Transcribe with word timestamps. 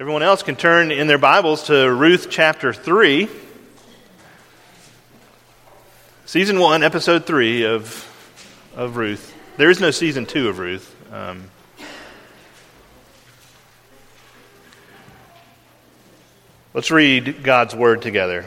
Everyone 0.00 0.22
else 0.22 0.42
can 0.42 0.56
turn 0.56 0.92
in 0.92 1.08
their 1.08 1.18
Bibles 1.18 1.64
to 1.64 1.92
Ruth 1.92 2.28
chapter 2.30 2.72
3. 2.72 3.28
Season 6.24 6.58
1, 6.58 6.82
episode 6.82 7.26
3 7.26 7.66
of, 7.66 8.70
of 8.74 8.96
Ruth. 8.96 9.36
There 9.58 9.68
is 9.68 9.78
no 9.78 9.90
season 9.90 10.24
2 10.24 10.48
of 10.48 10.58
Ruth. 10.58 10.96
Um, 11.12 11.50
let's 16.72 16.90
read 16.90 17.42
God's 17.42 17.74
word 17.74 18.00
together. 18.00 18.46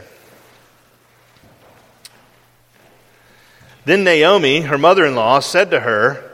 Then 3.85 4.03
Naomi, 4.03 4.61
her 4.61 4.79
mother 4.79 5.05
in 5.05 5.13
law, 5.13 5.39
said 5.39 5.69
to 5.69 5.81
her, 5.81 6.31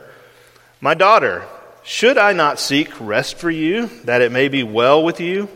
My 0.80 0.94
daughter, 0.94 1.46
should 1.82 2.18
I 2.18 2.32
not 2.32 2.60
seek 2.60 2.88
rest 3.00 3.36
for 3.36 3.50
you, 3.50 3.86
that 4.04 4.22
it 4.22 4.32
may 4.32 4.48
be 4.48 4.62
well 4.62 5.02
with 5.02 5.20
you? 5.20 5.48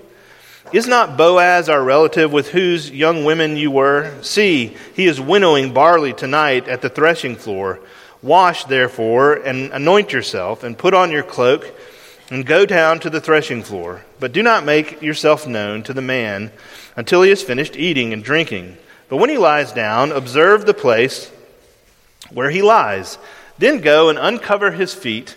Is 0.73 0.87
not 0.87 1.17
Boaz 1.17 1.69
our 1.69 1.85
relative 1.85 2.33
with 2.33 2.49
whose 2.49 2.91
young 2.91 3.25
women 3.25 3.57
you 3.57 3.71
were? 3.71 4.13
See, 4.23 4.77
he 4.95 5.07
is 5.07 5.21
winnowing 5.21 5.75
barley 5.75 6.13
tonight 6.13 6.67
at 6.67 6.81
the 6.81 6.89
threshing 6.89 7.37
floor. 7.37 7.81
Wash, 8.23 8.65
therefore, 8.65 9.35
and 9.35 9.71
anoint 9.73 10.13
yourself, 10.13 10.63
and 10.65 10.79
put 10.79 10.95
on 10.95 11.11
your 11.11 11.23
cloak, 11.23 11.71
and 12.31 12.47
go 12.47 12.65
down 12.65 12.99
to 13.01 13.11
the 13.11 13.21
threshing 13.21 13.63
floor. 13.63 14.05
But 14.19 14.33
do 14.33 14.43
not 14.43 14.65
make 14.65 15.03
yourself 15.03 15.47
known 15.47 15.83
to 15.83 15.93
the 15.93 16.01
man 16.03 16.51
until 16.97 17.23
he 17.23 17.29
has 17.29 17.43
finished 17.43 17.77
eating 17.77 18.15
and 18.15 18.25
drinking. 18.25 18.79
But 19.11 19.19
when 19.19 19.29
he 19.29 19.37
lies 19.37 19.73
down, 19.73 20.11
observe 20.11 20.65
the 20.65 20.73
place 20.73 21.31
where 22.31 22.51
he 22.51 22.63
lies. 22.63 23.19
Then 23.59 23.83
go 23.83 24.09
and 24.09 24.19
uncover 24.19 24.71
his 24.71 24.95
feet 24.95 25.37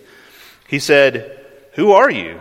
He 0.71 0.79
said, 0.79 1.37
Who 1.73 1.91
are 1.91 2.09
you? 2.09 2.39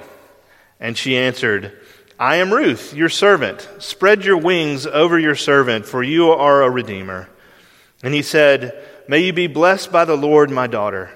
And 0.78 0.97
she 0.97 1.19
answered, 1.19 1.77
I 2.17 2.37
am 2.37 2.55
Ruth, 2.55 2.95
your 2.95 3.09
servant. 3.09 3.69
Spread 3.81 4.25
your 4.25 4.37
wings 4.37 4.87
over 4.87 5.19
your 5.19 5.34
servant, 5.34 5.84
for 5.84 6.00
you 6.00 6.31
are 6.31 6.62
a 6.62 6.70
redeemer. 6.70 7.28
And 8.05 8.14
he 8.14 8.22
said, 8.22 8.87
May 9.09 9.19
you 9.19 9.33
be 9.33 9.48
blessed 9.48 9.91
by 9.91 10.05
the 10.05 10.17
Lord, 10.17 10.48
my 10.48 10.69
daughter. 10.69 11.11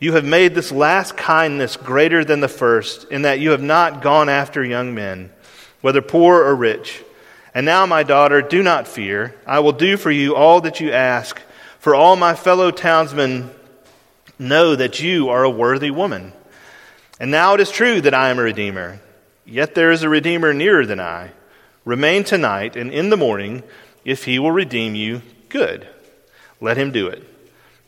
You 0.00 0.14
have 0.14 0.24
made 0.24 0.56
this 0.56 0.72
last 0.72 1.16
kindness 1.16 1.76
greater 1.76 2.24
than 2.24 2.40
the 2.40 2.48
first, 2.48 3.04
in 3.04 3.22
that 3.22 3.38
you 3.38 3.50
have 3.52 3.62
not 3.62 4.02
gone 4.02 4.28
after 4.28 4.64
young 4.64 4.96
men, 4.96 5.30
whether 5.80 6.02
poor 6.02 6.42
or 6.42 6.56
rich. 6.56 7.04
And 7.54 7.66
now, 7.66 7.86
my 7.86 8.02
daughter, 8.02 8.42
do 8.42 8.64
not 8.64 8.88
fear. 8.88 9.32
I 9.46 9.60
will 9.60 9.70
do 9.70 9.96
for 9.96 10.10
you 10.10 10.34
all 10.34 10.60
that 10.62 10.80
you 10.80 10.90
ask, 10.90 11.40
for 11.78 11.94
all 11.94 12.16
my 12.16 12.34
fellow 12.34 12.72
townsmen 12.72 13.52
know 14.40 14.74
that 14.74 15.00
you 15.00 15.28
are 15.28 15.44
a 15.44 15.50
worthy 15.50 15.92
woman. 15.92 16.32
And 17.20 17.30
now 17.30 17.54
it 17.54 17.60
is 17.60 17.70
true 17.70 18.00
that 18.00 18.14
I 18.14 18.30
am 18.30 18.38
a 18.38 18.42
Redeemer. 18.42 19.00
Yet 19.44 19.74
there 19.74 19.90
is 19.90 20.02
a 20.02 20.08
Redeemer 20.08 20.52
nearer 20.52 20.86
than 20.86 21.00
I. 21.00 21.32
Remain 21.84 22.22
tonight, 22.22 22.76
and 22.76 22.92
in 22.92 23.10
the 23.10 23.16
morning, 23.16 23.62
if 24.04 24.24
he 24.24 24.38
will 24.38 24.52
redeem 24.52 24.94
you, 24.94 25.22
good. 25.48 25.88
Let 26.60 26.76
him 26.76 26.92
do 26.92 27.08
it. 27.08 27.24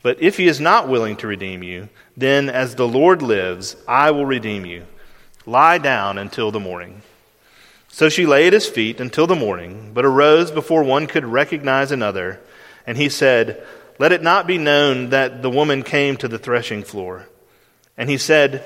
But 0.01 0.21
if 0.21 0.37
he 0.37 0.47
is 0.47 0.59
not 0.59 0.89
willing 0.89 1.15
to 1.17 1.27
redeem 1.27 1.61
you, 1.61 1.89
then 2.17 2.49
as 2.49 2.75
the 2.75 2.87
Lord 2.87 3.21
lives, 3.21 3.75
I 3.87 4.11
will 4.11 4.25
redeem 4.25 4.65
you. 4.65 4.85
Lie 5.45 5.77
down 5.77 6.17
until 6.17 6.51
the 6.51 6.59
morning. 6.59 7.03
So 7.87 8.09
she 8.09 8.25
lay 8.25 8.47
at 8.47 8.53
his 8.53 8.67
feet 8.67 8.99
until 8.99 9.27
the 9.27 9.35
morning, 9.35 9.91
but 9.93 10.05
arose 10.05 10.49
before 10.49 10.83
one 10.83 11.07
could 11.07 11.25
recognize 11.25 11.91
another. 11.91 12.39
And 12.87 12.97
he 12.97 13.09
said, 13.09 13.63
Let 13.99 14.11
it 14.11 14.23
not 14.23 14.47
be 14.47 14.57
known 14.57 15.09
that 15.09 15.41
the 15.41 15.49
woman 15.49 15.83
came 15.83 16.17
to 16.17 16.27
the 16.27 16.39
threshing 16.39 16.83
floor. 16.83 17.27
And 17.97 18.09
he 18.09 18.17
said, 18.17 18.65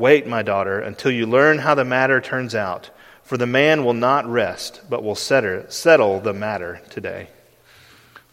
Wait, 0.00 0.26
my 0.26 0.40
daughter, 0.40 0.80
until 0.80 1.10
you 1.10 1.26
learn 1.26 1.58
how 1.58 1.74
the 1.74 1.84
matter 1.84 2.22
turns 2.22 2.54
out, 2.54 2.88
for 3.22 3.36
the 3.36 3.46
man 3.46 3.84
will 3.84 3.92
not 3.92 4.26
rest, 4.26 4.80
but 4.88 5.04
will 5.04 5.14
settle 5.14 6.20
the 6.20 6.32
matter 6.32 6.80
today. 6.88 7.28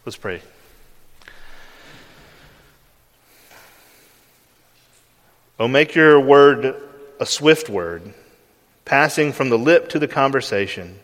Let's 0.06 0.16
pray. 0.16 0.40
Oh, 5.60 5.68
make 5.68 5.94
your 5.94 6.18
word 6.18 6.74
a 7.20 7.26
swift 7.26 7.68
word, 7.68 8.14
passing 8.86 9.34
from 9.34 9.50
the 9.50 9.58
lip 9.58 9.90
to 9.90 9.98
the 9.98 10.08
conversation, 10.08 10.98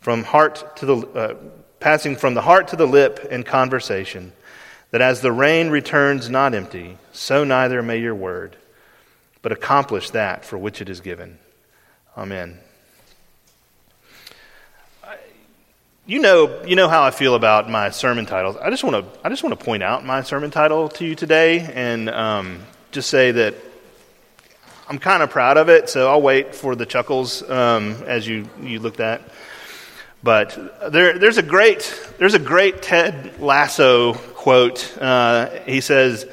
from 0.00 0.24
heart 0.24 0.74
to 0.78 0.86
the 0.86 0.96
uh, 0.96 1.34
passing 1.80 2.16
from 2.16 2.32
the 2.32 2.40
heart 2.40 2.68
to 2.68 2.76
the 2.76 2.86
lip 2.86 3.28
in 3.30 3.42
conversation, 3.42 4.32
that 4.90 5.02
as 5.02 5.20
the 5.20 5.32
rain 5.32 5.68
returns 5.68 6.30
not 6.30 6.54
empty, 6.54 6.96
so 7.12 7.44
neither 7.44 7.82
may 7.82 7.98
your 7.98 8.14
word 8.14 8.56
but 9.42 9.52
accomplish 9.52 10.10
that 10.10 10.44
for 10.44 10.58
which 10.58 10.80
it 10.80 10.88
is 10.88 11.00
given. 11.00 11.38
Amen. 12.16 12.58
You 16.06 16.20
know, 16.20 16.64
you 16.64 16.74
know 16.74 16.88
how 16.88 17.02
I 17.02 17.10
feel 17.10 17.34
about 17.34 17.68
my 17.68 17.90
sermon 17.90 18.24
titles. 18.24 18.56
I 18.56 18.70
just 18.70 18.82
want 18.82 18.96
to, 18.96 19.20
I 19.22 19.28
just 19.28 19.42
want 19.42 19.58
to 19.58 19.62
point 19.62 19.82
out 19.82 20.06
my 20.06 20.22
sermon 20.22 20.50
title 20.50 20.88
to 20.88 21.04
you 21.04 21.14
today, 21.14 21.60
and 21.60 22.08
um, 22.08 22.60
just 22.92 23.10
say 23.10 23.30
that 23.30 23.54
I'm 24.88 24.98
kind 24.98 25.22
of 25.22 25.28
proud 25.28 25.58
of 25.58 25.68
it. 25.68 25.90
So 25.90 26.10
I'll 26.10 26.22
wait 26.22 26.54
for 26.54 26.74
the 26.74 26.86
chuckles 26.86 27.42
um, 27.42 28.02
as 28.06 28.26
you 28.26 28.48
you 28.62 28.80
look 28.80 28.96
that. 28.96 29.20
But 30.22 30.58
there, 30.90 31.18
there's 31.18 31.36
a 31.36 31.42
great, 31.42 32.14
there's 32.18 32.34
a 32.34 32.38
great 32.38 32.80
Ted 32.80 33.38
Lasso 33.38 34.14
quote. 34.14 34.96
Uh, 34.98 35.50
he 35.66 35.82
says, 35.82 36.24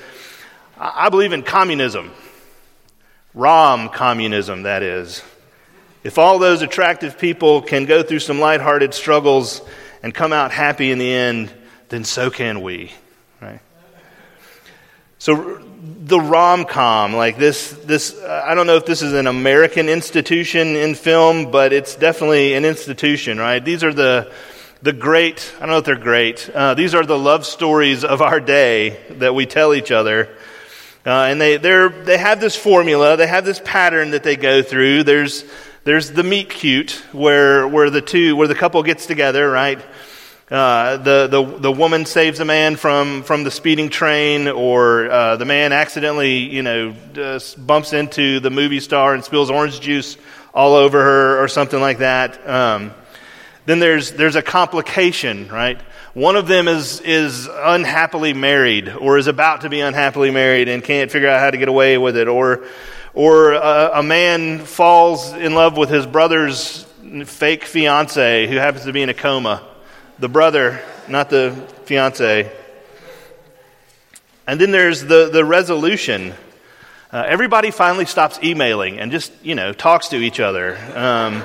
"I 0.80 1.10
believe 1.10 1.34
in 1.34 1.44
communism." 1.44 2.12
Rom 3.36 3.90
communism, 3.90 4.64
that 4.64 4.82
is. 4.82 5.22
If 6.04 6.18
all 6.18 6.40
those 6.40 6.62
attractive 6.62 7.18
people 7.18 7.62
can 7.62 7.86
go 7.86 8.02
through 8.02 8.20
some 8.20 8.40
lighthearted 8.40 8.94
struggles 8.94 9.62
and 10.02 10.14
come 10.14 10.32
out 10.32 10.52
happy 10.52 10.92
in 10.92 10.98
the 11.00 11.12
end, 11.12 11.52
then 11.90 12.06
so 12.06 12.30
can 12.30 12.62
we. 12.62 12.94
Right? 13.42 13.60
So 15.20 15.62
the 15.82 16.20
rom 16.20 16.66
com, 16.66 17.14
like 17.14 17.38
this, 17.38 17.72
this 17.72 18.22
I 18.24 18.56
don't 18.56 18.68
know 18.68 18.78
if 18.78 18.86
this 18.86 19.02
is 19.02 19.14
an 19.14 19.28
American 19.28 19.90
institution 19.90 20.76
in 20.76 20.96
film, 20.96 21.52
but 21.52 21.74
it's 21.74 21.96
definitely 21.96 22.54
an 22.54 22.64
institution, 22.64 23.38
right? 23.38 23.64
These 23.64 23.84
are 23.84 23.94
the 23.94 24.32
the 24.82 24.94
great. 24.94 25.52
I 25.58 25.62
don't 25.62 25.70
know 25.70 25.78
if 25.80 25.86
they're 25.86 25.96
great. 25.96 26.48
Uh, 26.48 26.76
these 26.76 26.94
are 26.94 27.04
the 27.06 27.18
love 27.18 27.46
stories 27.46 28.04
of 28.04 28.22
our 28.22 28.40
day 28.40 29.00
that 29.18 29.34
we 29.34 29.48
tell 29.48 29.74
each 29.74 29.92
other. 29.92 30.35
Uh, 31.06 31.28
and 31.30 31.40
they, 31.40 31.58
they're, 31.58 31.90
they 31.90 32.18
have 32.18 32.40
this 32.40 32.56
formula, 32.56 33.16
they 33.16 33.28
have 33.28 33.46
this 33.46 33.62
pattern 33.64 34.12
that 34.12 34.24
they 34.24 34.36
go 34.36 34.64
through. 34.64 35.04
There's, 35.04 35.46
there's 35.84 36.12
the 36.12 36.24
meet 36.24 36.50
cute 36.50 37.04
where, 37.12 37.68
where 37.68 37.92
the 37.92 38.02
two, 38.02 38.36
where 38.36 38.48
the 38.48 38.56
couple 38.56 38.82
gets 38.82 39.06
together, 39.06 39.48
right? 39.50 39.80
Uh, 40.50 40.98
the, 40.98 41.28
the, 41.28 41.44
the 41.60 41.72
woman 41.72 42.06
saves 42.06 42.40
a 42.40 42.46
man 42.46 42.76
from, 42.76 43.22
from 43.24 43.44
the 43.44 43.52
speeding 43.52 43.90
train, 43.90 44.48
or 44.48 45.10
uh, 45.10 45.36
the 45.38 45.46
man 45.46 45.74
accidentally, 45.74 46.38
you 46.38 46.64
know, 46.64 46.96
bumps 47.58 47.94
into 47.94 48.40
the 48.40 48.50
movie 48.50 48.80
star 48.80 49.14
and 49.14 49.24
spills 49.24 49.52
orange 49.52 49.80
juice 49.80 50.18
all 50.54 50.74
over 50.74 51.04
her, 51.04 51.44
or 51.44 51.48
something 51.48 51.82
like 51.82 52.00
that. 52.00 52.48
Um, 52.48 52.94
then 53.66 53.80
there's, 53.80 54.12
there's 54.12 54.36
a 54.36 54.44
complication, 54.44 55.50
right? 55.50 55.80
One 56.16 56.38
of 56.38 56.48
them 56.48 56.70
is, 56.70 57.02
is 57.02 57.50
unhappily 57.52 58.32
married 58.32 58.88
or 58.88 59.18
is 59.18 59.28
about 59.28 59.62
to 59.62 59.70
be 59.70 59.82
unhappily 59.82 60.32
married 60.32 60.70
and 60.70 60.82
can't 60.82 61.12
figure 61.12 61.28
out 61.28 61.42
how 61.42 61.52
to 61.52 61.58
get 61.58 61.68
away 61.68 61.98
with 61.98 62.16
it. 62.16 62.30
Or, 62.30 62.64
or 63.14 63.52
a, 63.52 63.92
a 63.96 64.02
man 64.02 64.60
falls 64.60 65.34
in 65.34 65.56
love 65.56 65.76
with 65.76 65.90
his 65.90 66.06
brother's 66.06 66.84
fake 67.26 67.66
fiance 67.66 68.48
who 68.48 68.56
happens 68.56 68.86
to 68.86 68.94
be 68.94 69.02
in 69.02 69.10
a 69.10 69.14
coma, 69.14 69.62
the 70.18 70.30
brother, 70.30 70.82
not 71.10 71.30
the 71.30 71.52
fiance. 71.84 72.50
And 74.48 74.62
then 74.62 74.72
there's 74.72 75.02
the, 75.02 75.30
the 75.30 75.44
resolution. 75.44 76.34
Uh, 77.12 77.26
everybody 77.28 77.72
finally 77.72 78.06
stops 78.06 78.40
emailing 78.42 79.00
and 79.00 79.12
just, 79.12 79.34
you 79.44 79.54
know, 79.54 79.74
talks 79.74 80.08
to 80.08 80.16
each 80.16 80.40
other. 80.40 80.78
Um, 80.96 81.44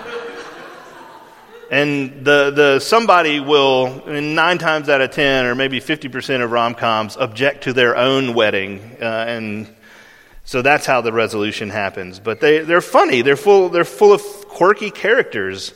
and 1.70 2.24
the, 2.24 2.50
the 2.50 2.80
somebody 2.80 3.38
will, 3.38 4.04
nine 4.06 4.58
times 4.58 4.88
out 4.88 5.00
of 5.00 5.12
ten, 5.12 5.46
or 5.46 5.54
maybe 5.54 5.80
50% 5.80 6.42
of 6.42 6.50
rom 6.50 6.74
coms, 6.74 7.16
object 7.16 7.64
to 7.64 7.72
their 7.72 7.96
own 7.96 8.34
wedding. 8.34 8.80
Uh, 9.00 9.04
and 9.04 9.72
so 10.44 10.62
that's 10.62 10.84
how 10.84 11.00
the 11.00 11.12
resolution 11.12 11.70
happens. 11.70 12.18
But 12.18 12.40
they, 12.40 12.58
they're 12.58 12.80
funny, 12.80 13.22
they're 13.22 13.36
full, 13.36 13.68
they're 13.68 13.84
full 13.84 14.12
of 14.12 14.20
quirky 14.48 14.90
characters. 14.90 15.72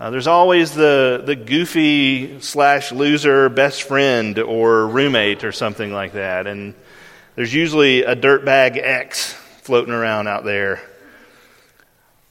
Uh, 0.00 0.10
there's 0.10 0.26
always 0.26 0.72
the, 0.72 1.22
the 1.24 1.36
goofy 1.36 2.40
slash 2.40 2.90
loser 2.90 3.48
best 3.48 3.84
friend 3.84 4.40
or 4.40 4.88
roommate 4.88 5.44
or 5.44 5.52
something 5.52 5.92
like 5.92 6.14
that. 6.14 6.48
And 6.48 6.74
there's 7.36 7.54
usually 7.54 8.02
a 8.02 8.16
dirtbag 8.16 8.76
ex 8.76 9.32
floating 9.62 9.94
around 9.94 10.26
out 10.26 10.44
there. 10.44 10.80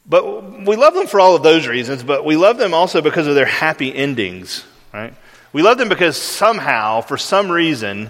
But 0.10 0.66
we 0.66 0.76
love 0.78 0.94
them 0.94 1.08
for 1.08 1.20
all 1.20 1.36
of 1.36 1.44
those 1.44 1.68
reasons, 1.68 2.02
but 2.02 2.24
we 2.24 2.38
love 2.38 2.58
them 2.58 2.74
also 2.74 3.02
because 3.02 3.28
of 3.28 3.36
their 3.36 3.46
happy 3.46 3.94
endings, 3.94 4.64
right? 4.94 5.14
We 5.52 5.62
love 5.64 5.78
them 5.78 5.90
because 5.90 6.16
somehow, 6.16 7.02
for 7.02 7.18
some 7.18 7.52
reason, 7.52 8.10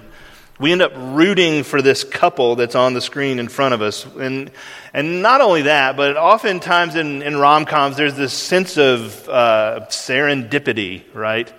we 0.60 0.72
end 0.72 0.82
up 0.84 0.92
rooting 0.96 1.64
for 1.64 1.82
this 1.82 2.04
couple 2.04 2.56
that's 2.56 2.76
on 2.76 2.94
the 2.94 3.02
screen 3.02 3.40
in 3.40 3.48
front 3.48 3.74
of 3.74 3.82
us. 3.82 4.06
And, 4.06 4.52
and 4.94 5.22
not 5.24 5.42
only 5.42 5.64
that, 5.64 5.98
but 5.98 6.18
oftentimes 6.18 6.96
in, 6.96 7.24
in 7.24 7.38
rom 7.38 7.66
coms, 7.66 7.98
there's 7.98 8.16
this 8.16 8.34
sense 8.34 8.78
of 8.78 9.28
uh, 9.28 9.86
serendipity, 9.90 11.04
right? 11.14 11.52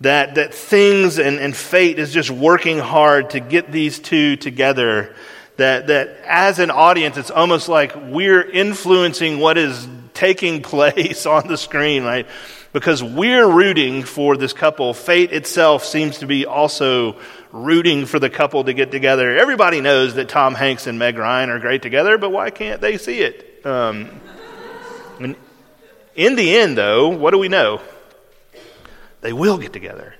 That, 0.00 0.36
that 0.36 0.54
things 0.54 1.18
and, 1.18 1.38
and 1.38 1.56
fate 1.56 1.98
is 1.98 2.12
just 2.12 2.30
working 2.30 2.78
hard 2.78 3.30
to 3.30 3.40
get 3.40 3.72
these 3.72 3.98
two 3.98 4.36
together 4.36 5.14
that, 5.56 5.86
that 5.86 6.18
as 6.24 6.58
an 6.58 6.70
audience, 6.70 7.16
it's 7.16 7.30
almost 7.30 7.68
like 7.68 7.94
we're 7.96 8.42
influencing 8.42 9.38
what 9.38 9.56
is 9.58 9.88
taking 10.14 10.62
place 10.62 11.26
on 11.26 11.48
the 11.48 11.56
screen, 11.56 12.04
right? 12.04 12.26
Because 12.72 13.02
we're 13.02 13.50
rooting 13.50 14.02
for 14.02 14.36
this 14.36 14.52
couple. 14.52 14.92
Fate 14.92 15.32
itself 15.32 15.84
seems 15.84 16.18
to 16.18 16.26
be 16.26 16.44
also 16.44 17.16
rooting 17.52 18.04
for 18.04 18.18
the 18.18 18.28
couple 18.28 18.64
to 18.64 18.74
get 18.74 18.90
together. 18.90 19.36
Everybody 19.36 19.80
knows 19.80 20.14
that 20.14 20.28
Tom 20.28 20.54
Hanks 20.54 20.86
and 20.86 20.98
Meg 20.98 21.16
Ryan 21.16 21.48
are 21.48 21.58
great 21.58 21.80
together, 21.80 22.18
but 22.18 22.30
why 22.30 22.50
can't 22.50 22.80
they 22.80 22.98
see 22.98 23.20
it? 23.20 23.64
Um, 23.64 24.20
in 26.14 26.36
the 26.36 26.56
end, 26.56 26.76
though, 26.76 27.08
what 27.08 27.30
do 27.30 27.38
we 27.38 27.48
know? 27.48 27.80
They 29.22 29.32
will 29.32 29.58
get 29.58 29.72
together 29.72 30.14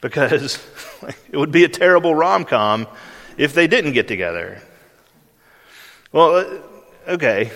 because 0.00 0.58
it 1.32 1.36
would 1.36 1.52
be 1.52 1.64
a 1.64 1.68
terrible 1.68 2.14
rom 2.14 2.44
com 2.44 2.86
if 3.40 3.54
they 3.54 3.66
didn't 3.66 3.92
get 3.92 4.06
together? 4.06 4.60
Well, 6.12 6.36
uh, 6.36 7.12
okay. 7.12 7.50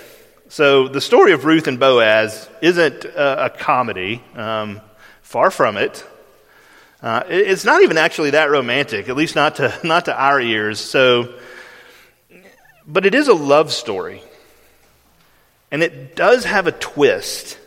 So 0.48 0.88
the 0.88 1.00
story 1.00 1.32
of 1.32 1.44
Ruth 1.44 1.66
and 1.66 1.78
Boaz 1.78 2.48
isn't 2.62 3.04
a, 3.04 3.46
a 3.46 3.50
comedy, 3.50 4.22
um, 4.34 4.81
far 5.20 5.50
from 5.50 5.76
it. 5.76 6.02
Uh, 7.02 7.25
it. 7.28 7.48
It's 7.48 7.66
not 7.66 7.82
even 7.82 7.98
actually 7.98 8.31
that 8.31 8.50
romantic, 8.50 9.10
at 9.10 9.16
least 9.16 9.34
not 9.34 9.56
to, 9.56 9.78
not 9.84 10.06
to 10.06 10.19
our 10.19 10.40
ears. 10.40 10.81
So, 10.81 11.34
but 12.86 13.04
it 13.04 13.14
is 13.14 13.28
a 13.28 13.34
love 13.34 13.70
story. 13.70 14.22
And 15.70 15.82
it 15.82 16.16
does 16.16 16.46
have 16.46 16.66
a 16.66 16.72
twist. 16.72 17.58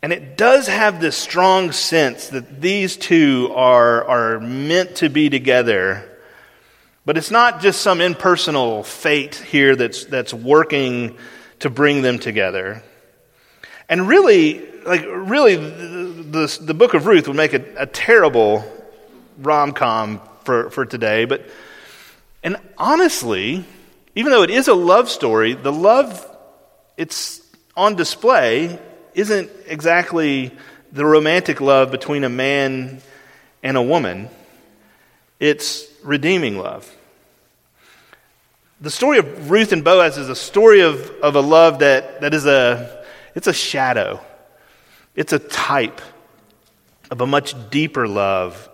And 0.00 0.14
it 0.14 0.38
does 0.38 0.66
have 0.68 0.98
this 0.98 1.16
strong 1.16 1.72
sense 1.72 2.28
that 2.28 2.62
these 2.62 2.96
two 2.96 3.52
are, 3.54 4.04
are 4.04 4.40
meant 4.40 4.96
to 4.96 5.10
be 5.10 5.28
together 5.28 6.10
but 7.04 7.16
it's 7.16 7.30
not 7.30 7.60
just 7.60 7.80
some 7.80 8.00
impersonal 8.00 8.82
fate 8.82 9.34
here 9.34 9.76
that's, 9.76 10.04
that's 10.06 10.32
working 10.32 11.16
to 11.60 11.70
bring 11.70 12.02
them 12.02 12.18
together. 12.18 12.82
And 13.88 14.08
really, 14.08 14.62
like, 14.84 15.04
really, 15.04 15.56
the, 15.56 16.22
the, 16.22 16.58
the 16.62 16.74
book 16.74 16.94
of 16.94 17.06
Ruth 17.06 17.28
would 17.28 17.36
make 17.36 17.52
a, 17.52 17.64
a 17.76 17.86
terrible 17.86 18.64
rom 19.38 19.72
com 19.72 20.20
for, 20.44 20.70
for 20.70 20.86
today. 20.86 21.24
But, 21.26 21.46
and 22.42 22.56
honestly, 22.78 23.64
even 24.14 24.32
though 24.32 24.42
it 24.42 24.50
is 24.50 24.68
a 24.68 24.74
love 24.74 25.10
story, 25.10 25.54
the 25.54 25.72
love 25.72 26.30
it's 26.96 27.40
on 27.76 27.96
display 27.96 28.78
isn't 29.14 29.50
exactly 29.66 30.52
the 30.92 31.04
romantic 31.04 31.60
love 31.60 31.90
between 31.90 32.24
a 32.24 32.28
man 32.28 33.00
and 33.62 33.76
a 33.76 33.82
woman. 33.82 34.28
It's 35.40 35.86
redeeming 36.04 36.58
love. 36.58 36.94
The 38.80 38.90
story 38.90 39.18
of 39.18 39.50
Ruth 39.50 39.72
and 39.72 39.82
Boaz 39.82 40.18
is 40.18 40.28
a 40.28 40.36
story 40.36 40.80
of, 40.80 41.10
of 41.22 41.36
a 41.36 41.40
love 41.40 41.78
that, 41.78 42.20
that 42.20 42.34
is 42.34 42.44
a, 42.44 43.04
it's 43.34 43.46
a 43.46 43.52
shadow. 43.52 44.20
It's 45.16 45.32
a 45.32 45.38
type 45.38 46.00
of 47.10 47.20
a 47.20 47.26
much 47.26 47.54
deeper 47.70 48.06
love, 48.06 48.68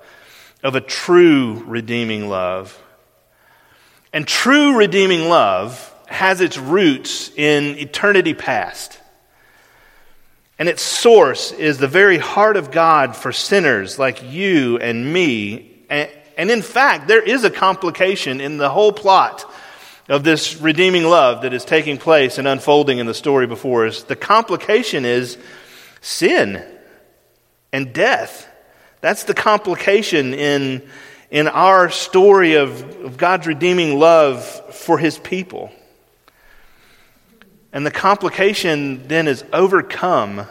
of 0.62 0.74
a 0.74 0.80
true 0.80 1.62
redeeming 1.66 2.28
love. 2.28 2.76
And 4.12 4.26
true 4.26 4.76
redeeming 4.76 5.28
love 5.28 5.94
has 6.06 6.40
its 6.40 6.58
roots 6.58 7.30
in 7.36 7.78
eternity 7.78 8.34
past. 8.34 8.98
And 10.58 10.68
its 10.68 10.82
source 10.82 11.52
is 11.52 11.78
the 11.78 11.88
very 11.88 12.18
heart 12.18 12.56
of 12.56 12.70
God 12.70 13.16
for 13.16 13.32
sinners 13.32 13.98
like 13.98 14.22
you 14.22 14.78
and 14.78 15.12
me. 15.12 15.84
And, 15.88 16.10
and 16.40 16.50
in 16.50 16.62
fact, 16.62 17.06
there 17.06 17.20
is 17.20 17.44
a 17.44 17.50
complication 17.50 18.40
in 18.40 18.56
the 18.56 18.70
whole 18.70 18.92
plot 18.92 19.44
of 20.08 20.24
this 20.24 20.58
redeeming 20.58 21.04
love 21.04 21.42
that 21.42 21.52
is 21.52 21.66
taking 21.66 21.98
place 21.98 22.38
and 22.38 22.48
unfolding 22.48 22.96
in 22.96 23.04
the 23.04 23.12
story 23.12 23.46
before 23.46 23.86
us. 23.86 24.04
The 24.04 24.16
complication 24.16 25.04
is 25.04 25.36
sin 26.00 26.64
and 27.74 27.92
death. 27.92 28.48
That's 29.02 29.24
the 29.24 29.34
complication 29.34 30.32
in, 30.32 30.88
in 31.30 31.46
our 31.46 31.90
story 31.90 32.54
of, 32.54 33.04
of 33.04 33.18
God's 33.18 33.46
redeeming 33.46 33.98
love 33.98 34.42
for 34.74 34.96
his 34.96 35.18
people. 35.18 35.70
And 37.70 37.84
the 37.84 37.90
complication 37.90 39.06
then 39.08 39.28
is 39.28 39.44
overcome 39.52 40.46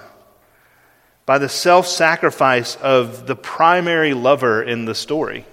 by 1.25 1.39
the 1.39 1.50
self 1.50 1.88
sacrifice 1.88 2.75
of 2.75 3.25
the 3.25 3.36
primary 3.36 4.13
lover 4.13 4.62
in 4.62 4.86
the 4.86 4.93
story. 4.93 5.48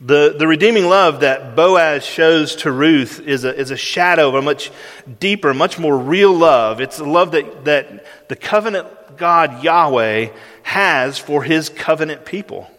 The, 0.00 0.36
the 0.38 0.46
redeeming 0.46 0.86
love 0.86 1.20
that 1.20 1.56
Boaz 1.56 2.04
shows 2.04 2.54
to 2.56 2.70
Ruth 2.70 3.20
is 3.20 3.44
a, 3.44 3.54
is 3.54 3.72
a 3.72 3.76
shadow 3.76 4.28
of 4.28 4.36
a 4.36 4.42
much 4.42 4.70
deeper, 5.18 5.52
much 5.52 5.76
more 5.76 5.98
real 5.98 6.32
love. 6.32 6.80
It's 6.80 7.00
a 7.00 7.04
love 7.04 7.32
that, 7.32 7.64
that 7.64 8.28
the 8.28 8.36
covenant 8.36 8.86
God, 9.16 9.64
Yahweh, 9.64 10.30
has 10.62 11.18
for 11.18 11.42
his 11.42 11.68
covenant 11.68 12.24
people. 12.24 12.70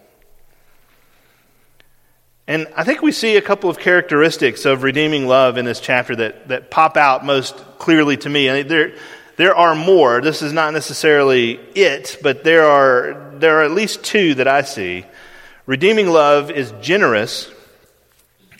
And 2.47 2.67
I 2.75 2.85
think 2.85 3.01
we 3.01 3.11
see 3.11 3.35
a 3.35 3.41
couple 3.41 3.69
of 3.69 3.79
characteristics 3.79 4.65
of 4.65 4.83
redeeming 4.83 5.27
love 5.27 5.57
in 5.57 5.65
this 5.65 5.81
chapter 5.81 6.15
that, 6.15 6.47
that 6.47 6.71
pop 6.71 6.95
out 6.95 7.25
most 7.25 7.57
clearly 7.77 8.15
to 8.17 8.29
me. 8.29 8.47
And 8.47 8.69
there, 8.69 8.95
there 9.35 9.55
are 9.55 9.75
more. 9.75 10.21
This 10.21 10.41
is 10.41 10.53
not 10.53 10.73
necessarily 10.73 11.59
it, 11.75 12.17
but 12.23 12.45
there 12.45 12.65
are, 12.65 13.33
there 13.35 13.59
are 13.59 13.63
at 13.63 13.71
least 13.71 14.03
two 14.05 14.35
that 14.35 14.47
I 14.47 14.61
see. 14.61 15.05
Redeeming 15.69 16.09
love 16.09 16.49
is 16.49 16.73
generous 16.81 17.47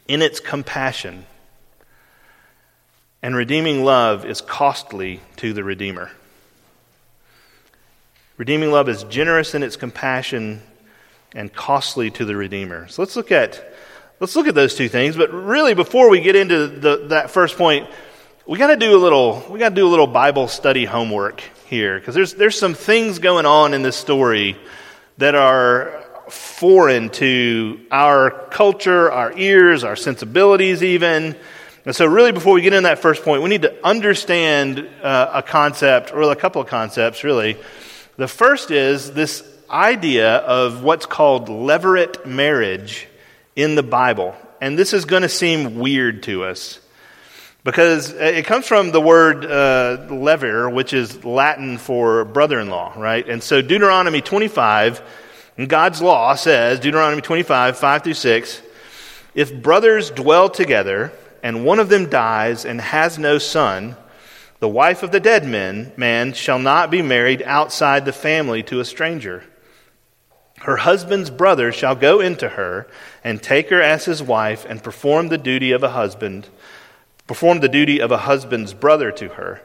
in 0.08 0.22
its 0.22 0.40
compassion, 0.40 1.26
and 3.24 3.36
redeeming 3.36 3.84
love 3.84 4.26
is 4.26 4.42
costly 4.42 5.20
to 5.38 5.52
the 5.52 5.64
Redeemer. 5.64 6.12
Redeeming 8.38 8.70
love 8.70 8.88
is 8.90 9.06
generous 9.06 9.56
in 9.56 9.64
its 9.64 9.76
compassion 9.76 10.62
and 11.34 11.52
costly 11.52 12.12
to 12.12 12.26
the 12.26 12.36
Redeemer. 12.36 12.88
So 12.90 13.02
let's 13.02 13.16
look 13.16 13.32
at 13.32 13.60
let's 14.20 14.36
look 14.36 14.46
at 14.46 14.54
those 14.54 14.76
two 14.76 14.88
things. 14.88 15.16
But 15.16 15.34
really, 15.34 15.74
before 15.74 16.12
we 16.12 16.22
get 16.22 16.36
into 16.36 16.68
the, 16.68 17.08
that 17.08 17.32
first 17.32 17.58
point, 17.58 17.90
we 18.46 18.60
got 18.60 18.68
to 18.68 18.78
do 18.78 18.96
a 18.96 19.02
little 19.02 19.44
we 19.50 19.58
got 19.58 19.70
to 19.70 19.76
do 19.76 19.88
a 19.88 19.90
little 19.90 20.06
Bible 20.06 20.48
study 20.48 20.86
homework 20.86 21.42
here 21.66 21.98
because 21.98 22.14
there's 22.14 22.36
there's 22.36 22.60
some 22.60 22.76
things 22.76 23.18
going 23.18 23.48
on 23.48 23.74
in 23.74 23.82
this 23.82 23.96
story 23.96 24.58
that 25.18 25.34
are 25.34 26.06
foreign 26.32 27.10
to 27.10 27.80
our 27.92 28.32
culture, 28.50 29.12
our 29.12 29.38
ears, 29.38 29.84
our 29.84 29.96
sensibilities, 29.96 30.84
even. 30.84 31.36
And 31.86 31.96
so, 31.96 32.06
really, 32.06 32.32
before 32.32 32.54
we 32.54 32.62
get 32.62 32.74
in 32.74 32.84
that 32.84 33.00
first 33.00 33.24
point, 33.24 33.42
we 33.42 33.50
need 33.50 33.64
to 33.64 33.86
understand 33.86 34.88
uh, 35.02 35.32
a 35.36 35.42
concept, 35.42 36.14
or 36.14 36.22
a 36.24 36.36
couple 36.36 36.62
of 36.62 36.68
concepts, 36.68 37.24
really. 37.24 37.58
The 38.18 38.28
first 38.28 38.70
is 38.70 39.14
this 39.14 39.44
idea 39.70 40.38
of 40.38 40.84
what's 40.84 41.06
called 41.06 41.48
levirate 41.48 42.26
marriage 42.26 43.08
in 43.56 43.76
the 43.76 43.84
Bible. 43.84 44.36
And 44.62 44.78
this 44.78 44.94
is 44.94 45.06
going 45.06 45.22
to 45.22 45.30
seem 45.30 45.80
weird 45.80 46.24
to 46.24 46.44
us. 46.44 46.80
Because 47.64 48.12
it 48.12 48.46
comes 48.46 48.66
from 48.66 48.92
the 48.92 49.02
word 49.02 49.46
uh, 49.46 50.08
levir, 50.10 50.74
which 50.74 50.94
is 50.94 51.26
Latin 51.26 51.78
for 51.78 52.24
brother 52.24 52.60
in 52.60 52.70
law, 52.70 52.94
right? 52.98 53.28
And 53.28 53.44
so 53.44 53.62
Deuteronomy 53.62 54.22
25, 54.22 55.02
God's 55.68 56.02
law 56.02 56.36
says, 56.36 56.80
Deuteronomy 56.80 57.22
25, 57.22 57.78
5 57.78 58.04
through 58.04 58.14
6, 58.14 58.62
if 59.36 59.62
brothers 59.62 60.12
dwell 60.12 60.50
together 60.50 61.12
and 61.44 61.66
one 61.66 61.80
of 61.80 61.90
them 61.90 62.10
dies 62.10 62.66
and 62.66 62.80
has 62.80 63.18
no 63.18 63.38
son, 63.38 63.96
the 64.60 64.70
wife 64.70 65.04
of 65.04 65.12
the 65.12 65.20
dead 65.20 65.46
man, 65.46 65.92
man 65.98 66.34
shall 66.34 66.60
not 66.60 66.92
be 66.92 67.02
married 67.02 67.42
outside 67.46 68.06
the 68.06 68.14
family 68.14 68.64
to 68.64 68.80
a 68.80 68.86
stranger. 68.86 69.44
Her 70.60 70.78
husband's 70.78 71.30
brother 71.30 71.72
shall 71.72 71.96
go 71.96 72.20
into 72.20 72.50
her 72.50 72.88
and 73.24 73.42
take 73.42 73.70
her 73.70 73.82
as 73.82 74.06
his 74.06 74.22
wife 74.22 74.66
and 74.68 74.84
perform 74.84 75.30
the 75.30 75.38
duty 75.38 75.72
of 75.72 75.84
a 75.84 75.92
husband 75.92 76.50
perform 77.30 77.60
the 77.60 77.70
duty 77.70 78.02
of 78.02 78.12
a 78.12 78.18
husband's 78.18 78.74
brother 78.74 79.12
to 79.12 79.30
her. 79.30 79.62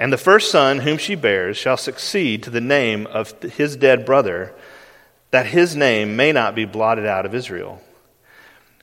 And 0.00 0.12
the 0.12 0.18
first 0.18 0.50
son 0.50 0.80
whom 0.80 0.98
she 0.98 1.14
bears 1.14 1.56
shall 1.56 1.76
succeed 1.76 2.42
to 2.42 2.50
the 2.50 2.60
name 2.60 3.06
of 3.06 3.40
his 3.42 3.76
dead 3.76 4.04
brother, 4.04 4.52
that 5.30 5.46
his 5.46 5.76
name 5.76 6.16
may 6.16 6.32
not 6.32 6.54
be 6.54 6.64
blotted 6.64 7.06
out 7.06 7.26
of 7.26 7.34
Israel. 7.34 7.80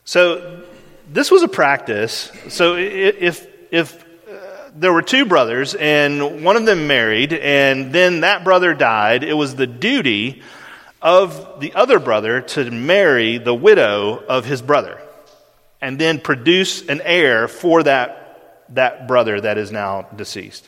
So, 0.03 0.63
this 1.11 1.31
was 1.31 1.43
a 1.43 1.47
practice. 1.47 2.31
So, 2.49 2.75
if, 2.75 3.47
if 3.71 4.03
uh, 4.03 4.69
there 4.75 4.93
were 4.93 5.01
two 5.01 5.25
brothers 5.25 5.75
and 5.75 6.43
one 6.43 6.55
of 6.55 6.65
them 6.65 6.87
married, 6.87 7.33
and 7.33 7.91
then 7.91 8.21
that 8.21 8.43
brother 8.43 8.73
died, 8.73 9.23
it 9.23 9.33
was 9.33 9.55
the 9.55 9.67
duty 9.67 10.41
of 11.01 11.59
the 11.59 11.73
other 11.73 11.99
brother 11.99 12.41
to 12.41 12.69
marry 12.71 13.37
the 13.37 13.53
widow 13.53 14.23
of 14.27 14.45
his 14.45 14.61
brother 14.61 14.99
and 15.81 15.99
then 15.99 16.19
produce 16.19 16.87
an 16.87 17.01
heir 17.01 17.47
for 17.47 17.83
that, 17.83 18.65
that 18.69 19.07
brother 19.07 19.39
that 19.39 19.57
is 19.57 19.71
now 19.71 20.03
deceased. 20.15 20.67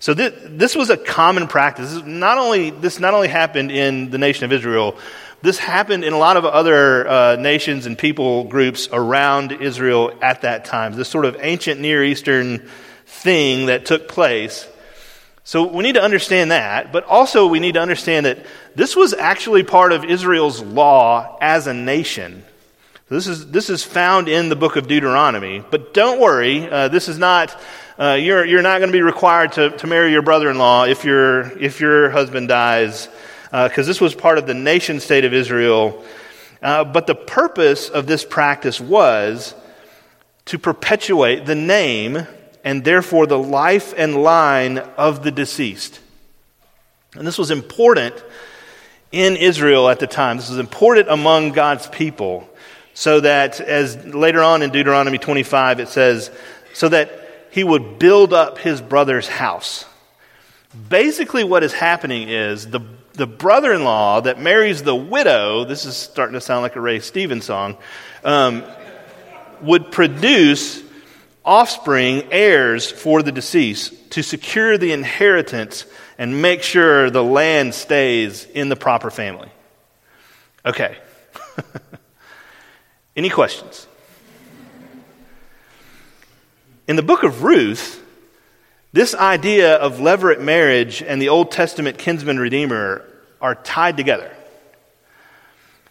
So 0.00 0.14
this, 0.14 0.32
this 0.44 0.76
was 0.76 0.90
a 0.90 0.96
common 0.96 1.48
practice. 1.48 1.92
This 1.92 2.04
not 2.04 2.38
only, 2.38 2.70
this 2.70 3.00
not 3.00 3.14
only 3.14 3.28
happened 3.28 3.70
in 3.70 4.10
the 4.10 4.18
nation 4.18 4.44
of 4.44 4.52
Israel, 4.52 4.96
this 5.42 5.58
happened 5.58 6.04
in 6.04 6.12
a 6.12 6.18
lot 6.18 6.36
of 6.36 6.44
other 6.44 7.08
uh, 7.08 7.36
nations 7.36 7.86
and 7.86 7.96
people 7.96 8.44
groups 8.44 8.88
around 8.92 9.52
Israel 9.52 10.12
at 10.20 10.42
that 10.42 10.64
time. 10.64 10.94
This 10.94 11.08
sort 11.08 11.24
of 11.24 11.36
ancient 11.40 11.80
Near 11.80 12.04
Eastern 12.04 12.68
thing 13.06 13.66
that 13.66 13.86
took 13.86 14.08
place. 14.08 14.68
So 15.44 15.66
we 15.66 15.82
need 15.82 15.94
to 15.94 16.02
understand 16.02 16.50
that, 16.50 16.92
but 16.92 17.04
also 17.04 17.46
we 17.46 17.58
need 17.58 17.74
to 17.74 17.80
understand 17.80 18.26
that 18.26 18.44
this 18.74 18.94
was 18.94 19.14
actually 19.14 19.62
part 19.62 19.92
of 19.92 20.04
Israel's 20.04 20.60
law 20.60 21.38
as 21.40 21.66
a 21.66 21.74
nation. 21.74 22.44
This 23.10 23.26
is, 23.26 23.50
this 23.50 23.70
is 23.70 23.82
found 23.82 24.28
in 24.28 24.50
the 24.50 24.56
book 24.56 24.76
of 24.76 24.86
Deuteronomy. 24.86 25.64
But 25.70 25.94
don't 25.94 26.20
worry, 26.20 26.68
uh, 26.68 26.88
this 26.88 27.08
is 27.08 27.16
not, 27.16 27.58
uh, 27.98 28.18
you're, 28.20 28.44
you're 28.44 28.60
not 28.60 28.80
going 28.80 28.90
to 28.90 28.96
be 28.96 29.00
required 29.00 29.52
to, 29.52 29.70
to 29.78 29.86
marry 29.86 30.12
your 30.12 30.20
brother 30.20 30.50
in 30.50 30.58
law 30.58 30.84
if, 30.84 31.06
your 31.06 31.58
if 31.58 31.80
your 31.80 32.10
husband 32.10 32.48
dies, 32.48 33.08
because 33.44 33.86
uh, 33.86 33.88
this 33.88 33.98
was 33.98 34.14
part 34.14 34.36
of 34.36 34.46
the 34.46 34.52
nation 34.52 35.00
state 35.00 35.24
of 35.24 35.32
Israel. 35.32 36.04
Uh, 36.60 36.84
but 36.84 37.06
the 37.06 37.14
purpose 37.14 37.88
of 37.88 38.06
this 38.06 38.26
practice 38.26 38.78
was 38.78 39.54
to 40.44 40.58
perpetuate 40.58 41.46
the 41.46 41.54
name 41.54 42.26
and 42.62 42.84
therefore 42.84 43.26
the 43.26 43.38
life 43.38 43.94
and 43.96 44.22
line 44.22 44.76
of 44.76 45.22
the 45.22 45.30
deceased. 45.30 45.98
And 47.14 47.26
this 47.26 47.38
was 47.38 47.50
important 47.50 48.22
in 49.12 49.36
Israel 49.36 49.88
at 49.88 49.98
the 49.98 50.06
time. 50.06 50.36
This 50.36 50.50
was 50.50 50.58
important 50.58 51.08
among 51.08 51.52
God's 51.52 51.86
people 51.86 52.46
so 52.98 53.20
that, 53.20 53.60
as 53.60 54.04
later 54.06 54.42
on 54.42 54.60
in 54.60 54.70
Deuteronomy 54.70 55.18
25, 55.18 55.78
it 55.78 55.86
says, 55.86 56.32
so 56.74 56.88
that 56.88 57.46
he 57.52 57.62
would 57.62 58.00
build 58.00 58.32
up 58.32 58.58
his 58.58 58.80
brother's 58.80 59.28
house. 59.28 59.84
Basically, 60.88 61.44
what 61.44 61.62
is 61.62 61.72
happening 61.72 62.28
is 62.28 62.66
the, 62.66 62.80
the 63.12 63.24
brother 63.24 63.72
in 63.72 63.84
law 63.84 64.20
that 64.22 64.40
marries 64.40 64.82
the 64.82 64.96
widow, 64.96 65.64
this 65.64 65.84
is 65.84 65.96
starting 65.96 66.32
to 66.32 66.40
sound 66.40 66.62
like 66.62 66.74
a 66.74 66.80
Ray 66.80 66.98
Stevens 66.98 67.44
song, 67.44 67.76
um, 68.24 68.64
would 69.60 69.92
produce 69.92 70.82
offspring, 71.44 72.24
heirs 72.32 72.90
for 72.90 73.22
the 73.22 73.30
deceased 73.30 74.10
to 74.10 74.24
secure 74.24 74.76
the 74.76 74.90
inheritance 74.90 75.86
and 76.18 76.42
make 76.42 76.64
sure 76.64 77.10
the 77.10 77.22
land 77.22 77.74
stays 77.74 78.44
in 78.44 78.68
the 78.68 78.76
proper 78.76 79.08
family. 79.08 79.52
Okay. 80.66 80.98
Any 83.18 83.30
questions? 83.30 83.88
In 86.86 86.94
the 86.94 87.02
book 87.02 87.24
of 87.24 87.42
Ruth, 87.42 88.00
this 88.92 89.12
idea 89.12 89.74
of 89.74 89.96
levirate 89.96 90.40
marriage 90.40 91.02
and 91.02 91.20
the 91.20 91.28
Old 91.28 91.50
Testament 91.50 91.98
kinsman 91.98 92.38
redeemer 92.38 93.04
are 93.40 93.56
tied 93.56 93.96
together. 93.96 94.30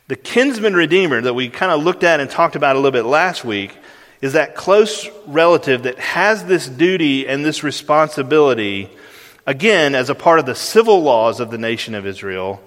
The 0.07 0.15
kinsman 0.15 0.73
redeemer 0.73 1.19
that 1.19 1.33
we 1.33 1.49
kind 1.49 1.69
of 1.69 1.83
looked 1.83 2.05
at 2.05 2.21
and 2.21 2.29
talked 2.29 2.55
about 2.55 2.77
a 2.77 2.79
little 2.79 2.91
bit 2.91 3.03
last 3.03 3.43
week 3.43 3.77
is 4.21 4.31
that 4.31 4.55
close 4.55 5.09
relative 5.25 5.83
that 5.83 5.99
has 5.99 6.45
this 6.45 6.69
duty 6.69 7.27
and 7.27 7.43
this 7.43 7.61
responsibility, 7.61 8.89
again, 9.45 9.95
as 9.95 10.09
a 10.09 10.15
part 10.15 10.39
of 10.39 10.45
the 10.45 10.55
civil 10.55 11.01
laws 11.01 11.41
of 11.41 11.51
the 11.51 11.57
nation 11.57 11.93
of 11.93 12.05
Israel, 12.05 12.63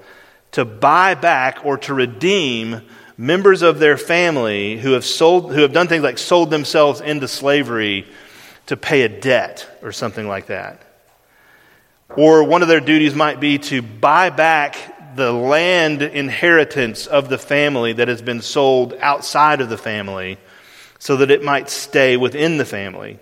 to 0.53 0.67
buy 0.67 1.15
back 1.15 1.65
or 1.65 1.79
to 1.79 1.95
redeem 1.95 2.83
members 3.21 3.61
of 3.61 3.79
their 3.79 3.99
family 3.99 4.79
who 4.79 4.93
have 4.93 5.05
sold 5.05 5.53
who 5.53 5.61
have 5.61 5.75
done 5.75 5.87
things 5.87 6.03
like 6.03 6.17
sold 6.17 6.51
themselves 6.51 7.03
into 7.03 7.29
slavery 7.29 8.07
to 8.65 8.79
pay 8.79 9.03
a 9.03 9.11
debt 9.11 9.69
or 9.83 9.93
something 9.93 10.27
like 10.27 10.47
that. 10.47 10.81
Or 12.09 12.43
one 12.43 12.63
of 12.63 12.69
their 12.69 12.81
duties 12.81 13.15
might 13.15 13.39
be 13.39 13.59
to 13.59 13.83
buy 13.83 14.31
back 14.31 15.17
the 15.17 15.33
land 15.33 16.01
inheritance 16.01 17.07
of 17.07 17.29
the 17.29 17.37
family 17.37 17.93
that 17.93 18.09
has 18.09 18.23
been 18.23 18.41
sold 18.41 18.95
outside 19.01 19.61
of 19.61 19.69
the 19.69 19.77
family 19.77 20.39
so 20.99 21.19
that 21.19 21.31
it 21.31 21.45
might 21.45 21.69
stay 21.69 22.17
within 22.17 22.57
the 22.57 22.65
family. 22.65 23.19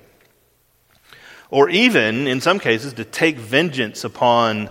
Or 1.51 1.69
even, 1.71 2.29
in 2.29 2.41
some 2.41 2.61
cases, 2.61 2.93
to 2.95 3.05
take 3.05 3.37
vengeance 3.37 4.05
upon 4.05 4.71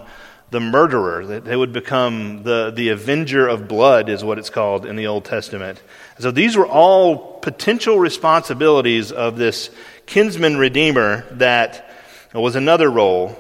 the 0.50 0.60
murderer, 0.60 1.26
that 1.26 1.44
they 1.44 1.56
would 1.56 1.74
become 1.74 2.44
the, 2.44 2.72
the 2.74 2.90
avenger 2.90 3.48
of 3.48 3.68
blood, 3.68 4.08
is 4.08 4.24
what 4.24 4.38
it's 4.38 4.50
called 4.50 4.86
in 4.86 4.96
the 4.96 5.08
Old 5.08 5.26
Testament. 5.26 5.82
So 6.20 6.32
these 6.32 6.56
were 6.56 6.68
all 6.68 7.40
potential 7.40 8.00
responsibilities 8.00 9.12
of 9.12 9.38
this 9.38 9.70
kinsman 10.06 10.58
redeemer 10.58 11.26
that 11.32 11.90
was 12.34 12.56
another 12.56 12.90
role. 12.90 13.38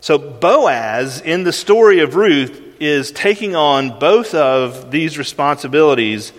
So 0.00 0.18
Boaz, 0.18 1.20
in 1.20 1.44
the 1.44 1.52
story 1.52 2.00
of 2.00 2.14
Ruth, 2.14 2.60
is 2.78 3.10
taking 3.10 3.56
on 3.56 3.98
both 3.98 4.34
of 4.34 4.90
these 4.90 5.18
responsibilities, 5.18 6.32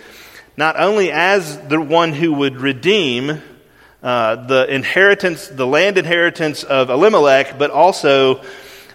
not 0.58 0.80
only 0.80 1.12
as 1.12 1.60
the 1.68 1.80
one 1.82 2.14
who 2.14 2.34
would 2.34 2.58
redeem 2.58 3.42
uh, 4.02 4.36
the 4.48 4.72
inheritance, 4.74 5.48
the 5.48 5.68
land 5.68 5.98
inheritance 5.98 6.64
of 6.64 6.90
Elimelech, 6.90 7.60
but 7.60 7.70
also 7.70 8.42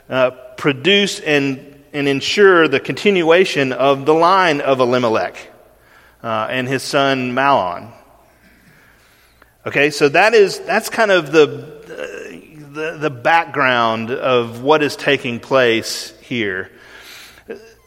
uh, 0.09 0.33
produce 0.57 1.21
and, 1.21 1.85
and 1.93 2.09
ensure 2.09 2.69
the 2.69 2.81
continuation 2.81 3.73
of 3.73 4.07
the 4.07 4.15
line 4.15 4.61
of 4.61 4.81
Elimelech 4.81 5.51
uh, 6.23 6.49
and 6.51 6.69
his 6.69 6.83
son 6.83 7.33
Mahlon. 7.33 7.93
Okay, 9.67 9.91
so 9.91 10.09
that 10.09 10.33
is 10.35 10.61
that's 10.61 10.89
kind 10.89 11.11
of 11.11 11.33
the, 11.33 11.47
the 11.47 12.99
the 13.01 13.11
background 13.11 14.13
of 14.13 14.63
what 14.63 14.83
is 14.83 14.95
taking 14.95 15.41
place 15.41 16.15
here. 16.21 16.71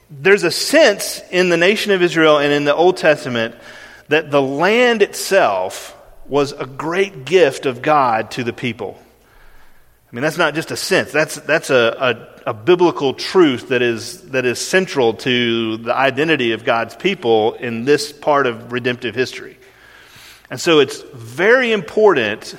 There's 0.10 0.44
a 0.44 0.52
sense 0.52 1.22
in 1.32 1.50
the 1.50 1.58
nation 1.58 1.92
of 1.92 2.02
Israel 2.02 2.40
and 2.40 2.52
in 2.52 2.66
the 2.66 2.76
Old 2.76 2.98
Testament 2.98 3.56
that 4.10 4.32
the 4.32 4.42
land 4.42 5.02
itself 5.02 5.96
was 6.28 6.52
a 6.52 6.66
great 6.66 7.26
gift 7.26 7.66
of 7.66 7.82
God 7.82 8.32
to 8.32 8.44
the 8.44 8.54
people. 8.54 9.00
I 10.12 10.16
mean, 10.16 10.24
that's 10.24 10.38
not 10.38 10.56
just 10.56 10.72
a 10.72 10.76
sense, 10.76 11.12
that's, 11.12 11.36
that's 11.36 11.70
a, 11.70 12.39
a, 12.50 12.54
biblical 12.54 13.14
truth 13.14 13.70
that 13.70 13.82
is, 13.82 14.22
that 14.32 14.46
is 14.46 14.60
central 14.60 15.14
to 15.14 15.78
the 15.78 15.96
identity 15.96 16.54
of 16.54 16.64
God's 16.64 16.96
people 16.96 17.54
in 17.54 17.86
this 17.86 18.12
part 18.12 18.48
of 18.48 18.72
redemptive 18.72 19.14
history. 19.14 19.58
And 20.50 20.60
so 20.60 20.80
it's 20.80 21.02
very 21.14 21.72
important, 21.72 22.56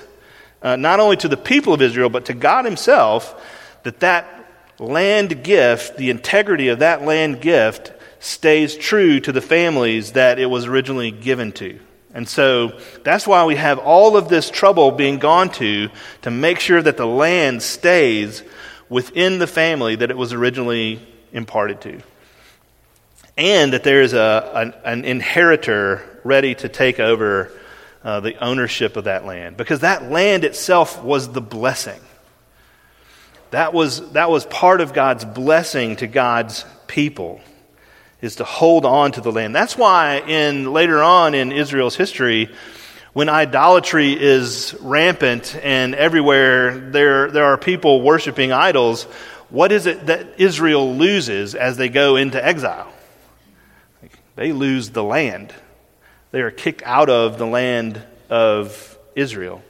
uh, 0.63 0.77
not 0.77 1.01
only 1.01 1.17
to 1.19 1.29
the 1.29 1.37
people 1.37 1.75
of 1.75 1.83
Israel, 1.83 2.09
but 2.09 2.27
to 2.27 2.35
God 2.35 2.65
Himself, 2.65 3.35
that 3.83 4.01
that 4.01 4.47
land 4.79 5.43
gift, 5.43 5.97
the 5.97 6.11
integrity 6.11 6.69
of 6.69 6.79
that 6.79 7.03
land 7.03 7.41
gift, 7.41 7.93
stays 8.21 8.77
true 8.77 9.19
to 9.19 9.33
the 9.33 9.41
families 9.41 10.13
that 10.13 10.39
it 10.39 10.47
was 10.47 10.67
originally 10.67 11.11
given 11.11 11.53
to. 11.53 11.81
And 12.13 12.29
so 12.29 12.79
that's 13.03 13.27
why 13.27 13.45
we 13.45 13.57
have 13.57 13.79
all 13.79 14.17
of 14.17 14.29
this 14.29 14.51
trouble 14.51 14.91
being 14.91 15.19
gone 15.19 15.51
to 15.53 15.91
to 16.23 16.31
make 16.31 16.61
sure 16.61 16.83
that 16.83 16.97
the 16.97 17.07
land 17.07 17.63
stays 17.63 18.43
within 18.91 19.39
the 19.39 19.47
family 19.47 19.97
that 19.97 20.11
it 20.11 20.19
was 20.19 20.35
originally 20.35 21.01
imparted 21.33 21.81
to. 21.81 22.03
And 23.39 23.73
that 23.73 23.85
there 23.85 24.03
is 24.03 24.13
a, 24.13 24.51
an, 24.55 24.75
an 24.85 25.05
inheritor 25.07 26.21
ready 26.25 26.55
to 26.57 26.69
take 26.69 27.01
over 27.01 27.51
uh, 28.03 28.21
the 28.21 28.37
ownership 28.45 28.97
of 28.97 29.05
that 29.05 29.25
land 29.25 29.57
because 29.57 29.81
that 29.81 30.11
land 30.11 30.45
itself 30.45 31.03
was 31.03 31.33
the 31.33 31.41
blessing. 31.41 32.01
That 33.51 33.73
was, 33.73 34.13
that 34.13 34.31
was 34.31 34.45
part 34.45 34.81
of 34.81 34.93
God's 34.93 35.25
blessing 35.25 35.97
to 35.97 36.07
God's 36.07 36.65
people, 36.87 37.41
is 38.21 38.37
to 38.37 38.45
hold 38.45 38.85
on 38.85 39.13
to 39.13 39.21
the 39.21 39.33
land. 39.33 39.55
That's 39.55 39.77
why 39.77 40.19
in 40.27 40.73
later 40.73 41.03
on 41.03 41.35
in 41.35 41.51
Israel's 41.51 41.97
history, 41.97 42.49
when 43.13 43.29
idolatry 43.29 44.13
is 44.13 44.75
rampant 44.81 45.57
and 45.63 45.95
everywhere 45.95 46.79
there, 46.79 47.31
there 47.31 47.45
are 47.45 47.59
people 47.59 48.03
worshiping 48.03 48.53
idols, 48.53 49.05
what 49.49 49.73
is 49.73 49.87
it 49.87 50.07
that 50.07 50.41
Israel 50.41 50.97
loses 50.97 51.55
as 51.55 51.77
they 51.77 51.89
go 51.89 52.17
into 52.17 52.45
exile? 52.45 52.93
They 54.37 54.53
lose 54.53 54.91
the 54.91 55.03
land. 55.03 55.53
They 56.31 56.41
are 56.41 56.53
kicked 56.53 56.83
out 56.85 57.11
of 57.11 57.37
the 57.37 57.47
land 57.47 58.01
of 58.29 58.97
Israel. 59.17 59.63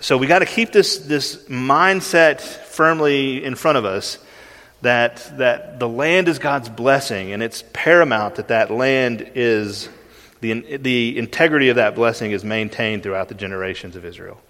So 0.00 0.16
we 0.16 0.26
got 0.26 0.38
to 0.38 0.46
keep 0.46 0.72
this, 0.72 0.98
this 0.98 1.44
mindset 1.44 2.40
firmly 2.40 3.44
in 3.44 3.56
front 3.56 3.78
of 3.78 3.84
us 3.84 4.18
that, 4.80 5.38
that 5.38 5.78
the 5.80 5.88
land 5.88 6.28
is 6.28 6.38
God's 6.38 6.68
blessing, 6.68 7.32
and 7.32 7.42
it's 7.42 7.64
paramount 7.72 8.36
that 8.36 8.48
that 8.48 8.70
land 8.70 9.32
is, 9.34 9.88
the, 10.40 10.76
the 10.76 11.18
integrity 11.18 11.68
of 11.68 11.76
that 11.76 11.94
blessing 11.94 12.32
is 12.32 12.44
maintained 12.44 13.02
throughout 13.02 13.28
the 13.28 13.34
generations 13.34 13.96
of 13.96 14.04
Israel. 14.04 14.40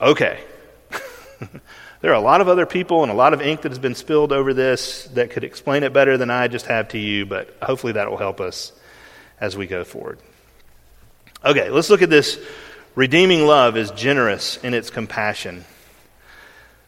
Okay. 0.00 0.40
there 2.00 2.10
are 2.10 2.16
a 2.16 2.20
lot 2.20 2.40
of 2.40 2.48
other 2.48 2.66
people 2.66 3.02
and 3.02 3.10
a 3.10 3.14
lot 3.14 3.32
of 3.32 3.40
ink 3.40 3.62
that 3.62 3.70
has 3.70 3.78
been 3.78 3.94
spilled 3.94 4.32
over 4.32 4.52
this 4.52 5.04
that 5.14 5.30
could 5.30 5.44
explain 5.44 5.82
it 5.82 5.92
better 5.92 6.16
than 6.16 6.30
I 6.30 6.48
just 6.48 6.66
have 6.66 6.88
to 6.88 6.98
you, 6.98 7.26
but 7.26 7.56
hopefully 7.62 7.94
that 7.94 8.10
will 8.10 8.18
help 8.18 8.40
us 8.40 8.72
as 9.40 9.56
we 9.56 9.66
go 9.66 9.84
forward. 9.84 10.18
Okay, 11.44 11.70
let's 11.70 11.90
look 11.90 12.02
at 12.02 12.10
this. 12.10 12.38
Redeeming 12.94 13.44
love 13.44 13.76
is 13.76 13.90
generous 13.90 14.56
in 14.58 14.72
its 14.72 14.90
compassion. 14.90 15.64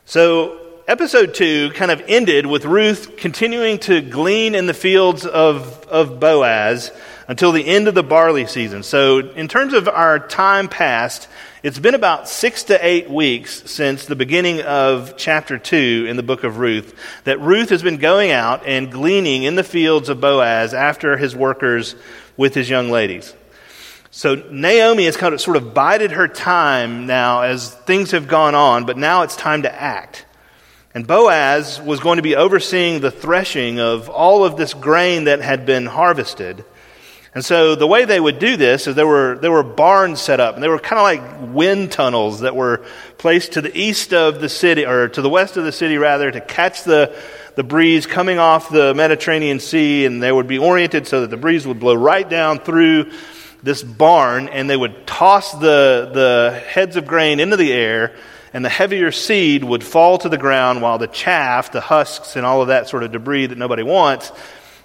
So, 0.04 0.60
episode 0.86 1.34
two 1.34 1.70
kind 1.72 1.90
of 1.90 2.00
ended 2.06 2.46
with 2.46 2.64
Ruth 2.64 3.16
continuing 3.16 3.78
to 3.80 4.00
glean 4.00 4.54
in 4.54 4.66
the 4.66 4.74
fields 4.74 5.26
of, 5.26 5.84
of 5.88 6.20
Boaz 6.20 6.92
until 7.28 7.52
the 7.52 7.66
end 7.66 7.88
of 7.88 7.94
the 7.94 8.02
barley 8.02 8.46
season. 8.46 8.82
So, 8.82 9.18
in 9.18 9.48
terms 9.48 9.72
of 9.72 9.88
our 9.88 10.18
time 10.18 10.68
past, 10.68 11.28
it's 11.62 11.78
been 11.78 11.94
about 11.94 12.28
six 12.28 12.64
to 12.64 12.86
eight 12.86 13.10
weeks 13.10 13.70
since 13.70 14.04
the 14.04 14.14
beginning 14.14 14.62
of 14.62 15.16
chapter 15.16 15.58
two 15.58 16.06
in 16.08 16.16
the 16.16 16.22
book 16.22 16.44
of 16.44 16.58
Ruth 16.58 16.94
that 17.24 17.40
Ruth 17.40 17.70
has 17.70 17.82
been 17.82 17.96
going 17.96 18.30
out 18.30 18.64
and 18.66 18.92
gleaning 18.92 19.42
in 19.42 19.56
the 19.56 19.64
fields 19.64 20.08
of 20.08 20.20
Boaz 20.20 20.74
after 20.74 21.16
his 21.16 21.34
workers 21.34 21.96
with 22.36 22.54
his 22.54 22.70
young 22.70 22.90
ladies. 22.90 23.34
So 24.10 24.34
Naomi 24.34 25.04
has 25.04 25.16
kind 25.16 25.34
of 25.34 25.40
sort 25.40 25.56
of 25.56 25.74
bided 25.74 26.12
her 26.12 26.28
time 26.28 27.06
now 27.06 27.42
as 27.42 27.74
things 27.74 28.12
have 28.12 28.28
gone 28.28 28.54
on, 28.54 28.86
but 28.86 28.96
now 28.96 29.22
it's 29.22 29.36
time 29.36 29.62
to 29.62 29.74
act. 29.74 30.24
And 30.94 31.06
Boaz 31.06 31.82
was 31.82 32.00
going 32.00 32.16
to 32.16 32.22
be 32.22 32.36
overseeing 32.36 33.00
the 33.00 33.10
threshing 33.10 33.78
of 33.78 34.08
all 34.08 34.44
of 34.44 34.56
this 34.56 34.72
grain 34.72 35.24
that 35.24 35.42
had 35.42 35.66
been 35.66 35.84
harvested. 35.84 36.64
And 37.36 37.44
so 37.44 37.74
the 37.74 37.86
way 37.86 38.06
they 38.06 38.18
would 38.18 38.38
do 38.38 38.56
this 38.56 38.86
is 38.86 38.94
there 38.94 39.06
were, 39.06 39.36
there 39.38 39.52
were 39.52 39.62
barns 39.62 40.22
set 40.22 40.40
up, 40.40 40.54
and 40.54 40.64
they 40.64 40.68
were 40.68 40.78
kind 40.78 40.98
of 40.98 41.02
like 41.02 41.54
wind 41.54 41.92
tunnels 41.92 42.40
that 42.40 42.56
were 42.56 42.82
placed 43.18 43.52
to 43.52 43.60
the 43.60 43.78
east 43.78 44.14
of 44.14 44.40
the 44.40 44.48
city, 44.48 44.86
or 44.86 45.08
to 45.08 45.20
the 45.20 45.28
west 45.28 45.58
of 45.58 45.64
the 45.64 45.70
city 45.70 45.98
rather, 45.98 46.30
to 46.30 46.40
catch 46.40 46.84
the, 46.84 47.14
the 47.54 47.62
breeze 47.62 48.06
coming 48.06 48.38
off 48.38 48.70
the 48.70 48.94
Mediterranean 48.94 49.60
Sea, 49.60 50.06
and 50.06 50.22
they 50.22 50.32
would 50.32 50.46
be 50.46 50.56
oriented 50.56 51.06
so 51.06 51.20
that 51.20 51.28
the 51.28 51.36
breeze 51.36 51.66
would 51.66 51.78
blow 51.78 51.94
right 51.94 52.26
down 52.26 52.58
through 52.58 53.10
this 53.62 53.82
barn 53.82 54.48
and 54.48 54.70
they 54.70 54.76
would 54.76 55.06
toss 55.06 55.52
the, 55.52 56.10
the 56.14 56.62
heads 56.68 56.96
of 56.96 57.06
grain 57.06 57.38
into 57.38 57.58
the 57.58 57.70
air, 57.70 58.16
and 58.54 58.64
the 58.64 58.70
heavier 58.70 59.12
seed 59.12 59.62
would 59.62 59.84
fall 59.84 60.16
to 60.16 60.30
the 60.30 60.38
ground 60.38 60.80
while 60.80 60.96
the 60.96 61.06
chaff, 61.06 61.70
the 61.70 61.82
husks, 61.82 62.34
and 62.34 62.46
all 62.46 62.62
of 62.62 62.68
that 62.68 62.88
sort 62.88 63.02
of 63.02 63.12
debris 63.12 63.44
that 63.44 63.58
nobody 63.58 63.82
wants 63.82 64.32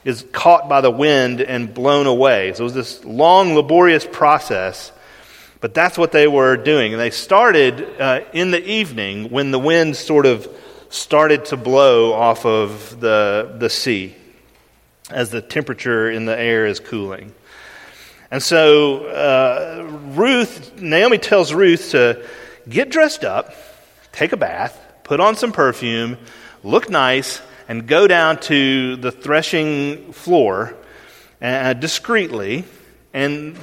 is 0.04 0.26
caught 0.32 0.68
by 0.68 0.82
the 0.82 0.92
wind 0.92 1.42
and 1.42 1.74
blown 1.74 2.08
away. 2.08 2.54
So 2.54 2.62
it 2.62 2.64
was 2.64 2.74
this 2.74 3.06
long, 3.06 3.54
laborious 3.54 4.06
process. 4.06 4.92
But 5.60 5.76
that's 5.76 5.98
what 5.98 6.12
they 6.12 6.28
were 6.28 6.58
doing. 6.58 6.94
And 6.94 7.00
they 7.00 7.12
started 7.12 7.88
uh, 8.00 8.22
in 8.34 8.52
the 8.52 8.64
evening 8.64 9.30
when 9.30 9.52
the 9.52 9.60
wind 9.60 9.96
sort 9.96 10.26
of 10.26 10.48
started 10.90 11.46
to 11.46 11.58
blow 11.58 12.14
off 12.14 12.46
of 12.46 13.00
the, 13.00 13.56
the 13.60 13.70
sea 13.70 14.16
as 15.12 15.30
the 15.30 15.42
temperature 15.42 16.10
in 16.10 16.26
the 16.26 16.38
air 16.38 16.66
is 16.66 16.80
cooling. 16.80 17.34
And 18.32 18.42
so 18.42 19.06
uh, 19.06 19.88
Ruth, 20.16 20.82
Naomi 20.82 21.18
tells 21.18 21.54
Ruth 21.54 21.92
to 21.92 22.26
get 22.68 22.90
dressed 22.90 23.24
up, 23.24 23.54
take 24.12 24.32
a 24.32 24.38
bath, 24.38 24.80
put 25.04 25.20
on 25.20 25.36
some 25.36 25.52
perfume, 25.52 26.18
look 26.64 26.90
nice, 26.90 27.42
and 27.68 27.88
go 27.88 28.08
down 28.08 28.40
to 28.42 28.96
the 28.98 29.12
threshing 29.12 30.14
floor 30.14 30.76
uh, 31.42 31.74
discreetly. 31.74 32.66
And 33.14 33.58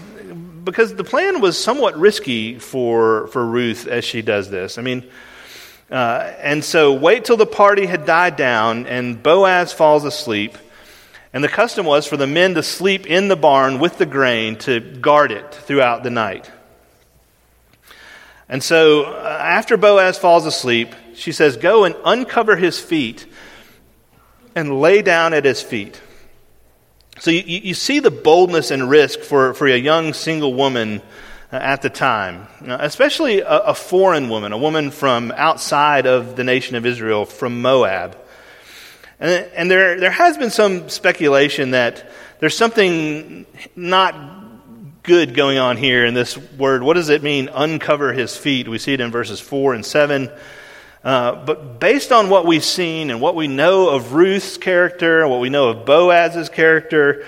because 0.65 0.95
the 0.95 1.05
plan 1.05 1.41
was 1.41 1.63
somewhat 1.63 1.97
risky 1.99 2.59
for, 2.59 3.29
for 3.29 3.45
Ruth 3.45 3.87
as 3.87 4.05
she 4.05 4.23
does 4.23 4.51
this. 4.51 4.79
I 4.79 4.83
mean, 4.83 5.09
uh, 5.91 6.33
and 6.39 6.65
so 6.65 6.93
wait 6.93 7.25
till 7.25 7.37
the 7.37 7.47
party 7.47 7.87
had 7.87 8.05
died 8.05 8.37
down 8.37 8.87
and 8.87 9.23
Boaz 9.23 9.73
falls 9.73 10.05
asleep 10.05 10.59
and 11.33 11.45
the 11.45 11.49
custom 11.49 11.85
was 11.85 12.07
for 12.07 12.17
the 12.17 12.27
men 12.27 12.55
to 12.55 12.63
sleep 12.63 13.07
in 13.07 13.29
the 13.29 13.37
barn 13.37 13.79
with 13.79 13.99
the 13.99 14.07
grain 14.07 14.57
to 14.57 14.81
guard 14.81 15.31
it 15.31 15.55
throughout 15.55 16.03
the 16.03 16.11
night. 16.11 16.51
And 18.49 18.63
so, 18.63 19.05
uh, 19.05 19.39
after 19.41 19.77
Boaz 19.77 20.19
falls 20.19 20.47
asleep, 20.47 20.95
she 21.15 21.33
says, 21.33 21.59
Go 21.59 21.85
and 21.85 21.95
uncover 22.05 22.57
his 22.57 22.81
feet 22.81 23.27
and 24.59 24.81
lay 24.81 25.03
down 25.03 25.33
at 25.33 25.45
his 25.45 25.63
feet. 25.63 26.01
So, 27.21 27.31
you, 27.31 27.43
you 27.43 27.75
see 27.75 27.99
the 27.99 28.11
boldness 28.11 28.71
and 28.71 28.89
risk 28.89 29.21
for, 29.21 29.55
for 29.55 29.67
a 29.67 29.77
young 29.77 30.13
single 30.13 30.55
woman 30.55 31.03
uh, 31.53 31.57
at 31.57 31.83
the 31.83 31.91
time, 31.91 32.47
especially 32.61 33.41
a, 33.41 33.59
a 33.59 33.75
foreign 33.75 34.29
woman, 34.29 34.53
a 34.53 34.59
woman 34.59 34.91
from 34.91 35.33
outside 35.35 36.07
of 36.07 36.37
the 36.37 36.45
nation 36.45 36.77
of 36.77 36.87
Israel, 36.87 37.25
from 37.25 37.63
Moab. 37.63 38.17
And, 39.19 39.51
and 39.55 39.71
there, 39.71 39.99
there 39.99 40.11
has 40.11 40.37
been 40.37 40.51
some 40.51 40.89
speculation 40.89 41.73
that 41.73 42.09
there's 42.39 42.57
something 42.57 43.47
not 43.75 44.15
good 45.03 45.35
going 45.35 45.59
on 45.59 45.77
here 45.77 46.05
in 46.05 46.15
this 46.15 46.37
word. 46.37 46.83
What 46.83 46.95
does 46.95 47.09
it 47.09 47.23
mean, 47.23 47.49
uncover 47.53 48.13
his 48.13 48.37
feet? 48.37 48.69
We 48.69 48.79
see 48.79 48.93
it 48.93 49.01
in 49.01 49.11
verses 49.11 49.41
4 49.41 49.75
and 49.75 49.85
7. 49.85 50.31
Uh, 51.05 51.45
but 51.45 51.79
based 51.79 52.11
on 52.11 52.29
what 52.29 52.45
we've 52.45 52.65
seen 52.65 53.11
and 53.11 53.21
what 53.21 53.35
we 53.35 53.47
know 53.47 53.89
of 53.91 54.15
Ruth's 54.15 54.57
character, 54.57 55.27
what 55.29 55.41
we 55.41 55.49
know 55.49 55.69
of 55.69 55.87
Boaz's 55.87 56.49
character, 56.49 57.25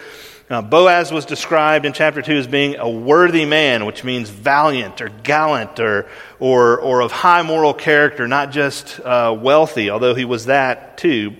uh, 0.51 0.61
Boaz 0.61 1.13
was 1.13 1.25
described 1.27 1.87
in 1.87 1.93
chapter 1.93 2.23
2 2.23 2.33
as 2.33 2.47
being 2.49 2.75
a 2.75 2.91
worthy 2.91 3.45
man, 3.45 3.87
which 3.87 4.03
means 4.03 4.31
valiant 4.31 5.01
or 5.01 5.09
gallant 5.09 5.79
or, 5.79 6.09
or, 6.41 6.81
or 6.81 7.03
of 7.03 7.13
high 7.13 7.43
moral 7.43 7.73
character, 7.73 8.27
not 8.27 8.51
just 8.51 8.99
uh, 9.01 9.37
wealthy, 9.41 9.91
although 9.91 10.17
he 10.17 10.25
was 10.25 10.47
that 10.47 10.99
too. 10.99 11.37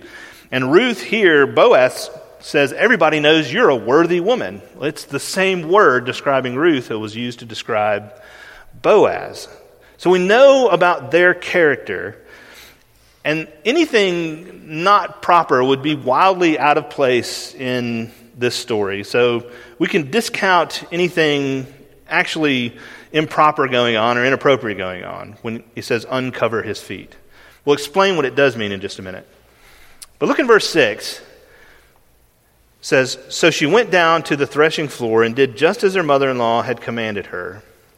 And 0.49 0.71
Ruth 0.71 1.01
here, 1.01 1.45
Boaz 1.45 2.09
says, 2.39 2.71
Everybody 2.71 3.19
knows 3.19 3.51
you're 3.51 3.69
a 3.69 3.75
worthy 3.75 4.21
woman. 4.21 4.61
It's 4.79 5.03
the 5.03 5.19
same 5.19 5.67
word 5.67 6.05
describing 6.05 6.55
Ruth 6.55 6.87
that 6.87 6.97
was 6.97 7.13
used 7.13 7.39
to 7.39 7.45
describe 7.45 8.13
Boaz. 8.81 9.49
So 10.01 10.09
we 10.09 10.17
know 10.17 10.67
about 10.67 11.11
their 11.11 11.35
character, 11.35 12.17
and 13.23 13.47
anything 13.63 14.81
not 14.81 15.21
proper 15.21 15.63
would 15.63 15.83
be 15.83 15.93
wildly 15.93 16.57
out 16.57 16.79
of 16.79 16.89
place 16.89 17.53
in 17.53 18.11
this 18.35 18.55
story. 18.55 19.03
So 19.03 19.51
we 19.77 19.87
can 19.87 20.09
discount 20.09 20.83
anything 20.91 21.71
actually 22.07 22.75
improper 23.11 23.67
going 23.67 23.95
on 23.95 24.17
or 24.17 24.25
inappropriate 24.25 24.79
going 24.79 25.03
on 25.03 25.33
when 25.43 25.63
he 25.75 25.83
says 25.83 26.03
uncover 26.09 26.63
his 26.63 26.81
feet. 26.81 27.15
We'll 27.63 27.75
explain 27.75 28.15
what 28.15 28.25
it 28.25 28.33
does 28.33 28.57
mean 28.57 28.71
in 28.71 28.81
just 28.81 28.97
a 28.97 29.03
minute. 29.03 29.27
But 30.17 30.29
look 30.29 30.39
in 30.39 30.47
verse 30.47 30.67
6. 30.67 31.19
It 31.19 31.25
says, 32.81 33.19
So 33.29 33.51
she 33.51 33.67
went 33.67 33.91
down 33.91 34.23
to 34.23 34.35
the 34.35 34.47
threshing 34.47 34.87
floor 34.87 35.21
and 35.21 35.35
did 35.35 35.55
just 35.55 35.83
as 35.83 35.93
her 35.93 36.01
mother 36.01 36.31
in 36.31 36.39
law 36.39 36.63
had 36.63 36.81
commanded 36.81 37.27
her. 37.27 37.61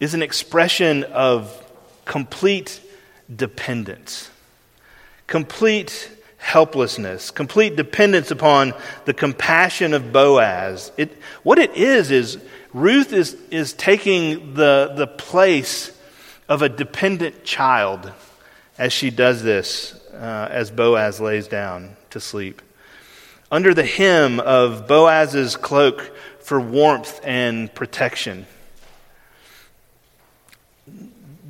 is 0.00 0.14
an 0.14 0.22
expression 0.22 1.04
of 1.04 1.62
complete 2.04 2.80
dependence, 3.34 4.30
complete 5.26 6.10
helplessness, 6.38 7.30
complete 7.30 7.74
dependence 7.74 8.30
upon 8.30 8.74
the 9.06 9.14
compassion 9.14 9.94
of 9.94 10.12
Boaz. 10.12 10.92
It, 10.96 11.10
what 11.42 11.58
it 11.58 11.74
is, 11.74 12.10
is 12.10 12.38
Ruth 12.74 13.12
is, 13.12 13.34
is 13.50 13.72
taking 13.72 14.54
the, 14.54 14.92
the 14.94 15.06
place 15.06 15.96
of 16.48 16.60
a 16.60 16.68
dependent 16.68 17.44
child 17.44 18.12
as 18.76 18.92
she 18.92 19.10
does 19.10 19.42
this, 19.42 19.94
uh, 20.12 20.48
as 20.50 20.70
Boaz 20.70 21.20
lays 21.20 21.48
down 21.48 21.96
to 22.10 22.20
sleep. 22.20 22.60
Under 23.50 23.72
the 23.72 23.86
hem 23.86 24.40
of 24.40 24.86
Boaz's 24.86 25.56
cloak 25.56 26.14
for 26.40 26.60
warmth 26.60 27.20
and 27.24 27.72
protection. 27.74 28.46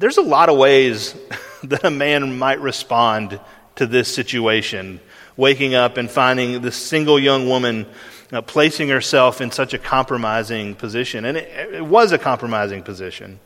There's 0.04 0.18
a 0.18 0.22
lot 0.22 0.50
of 0.50 0.58
ways 0.58 1.14
that 1.64 1.82
a 1.82 1.90
man 1.90 2.38
might 2.38 2.60
respond 2.60 3.40
to 3.76 3.86
this 3.86 4.14
situation, 4.14 5.00
waking 5.34 5.74
up 5.74 5.96
and 5.96 6.10
finding 6.10 6.60
this 6.60 6.76
single 6.76 7.18
young 7.18 7.48
woman 7.48 7.86
uh, 8.30 8.42
placing 8.42 8.90
herself 8.90 9.40
in 9.40 9.50
such 9.50 9.72
a 9.72 9.78
compromising 9.78 10.74
position. 10.74 11.24
And 11.24 11.38
it, 11.38 11.76
it 11.76 11.86
was 11.86 12.12
a 12.12 12.18
compromising 12.18 12.82
position. 12.82 13.40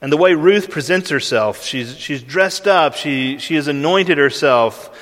And 0.00 0.12
the 0.12 0.16
way 0.16 0.34
Ruth 0.34 0.70
presents 0.70 1.10
herself, 1.10 1.64
she's, 1.64 1.98
she's 1.98 2.22
dressed 2.22 2.68
up, 2.68 2.94
she, 2.94 3.38
she 3.38 3.56
has 3.56 3.66
anointed 3.66 4.16
herself. 4.16 4.96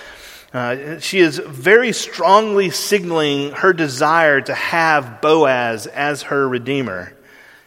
Uh, 0.54 1.00
she 1.00 1.18
is 1.18 1.36
very 1.36 1.92
strongly 1.92 2.70
signaling 2.70 3.50
her 3.50 3.74
desire 3.74 4.40
to 4.40 4.54
have 4.54 5.20
Boaz 5.20 5.86
as 5.86 6.22
her 6.22 6.48
redeemer 6.48 7.12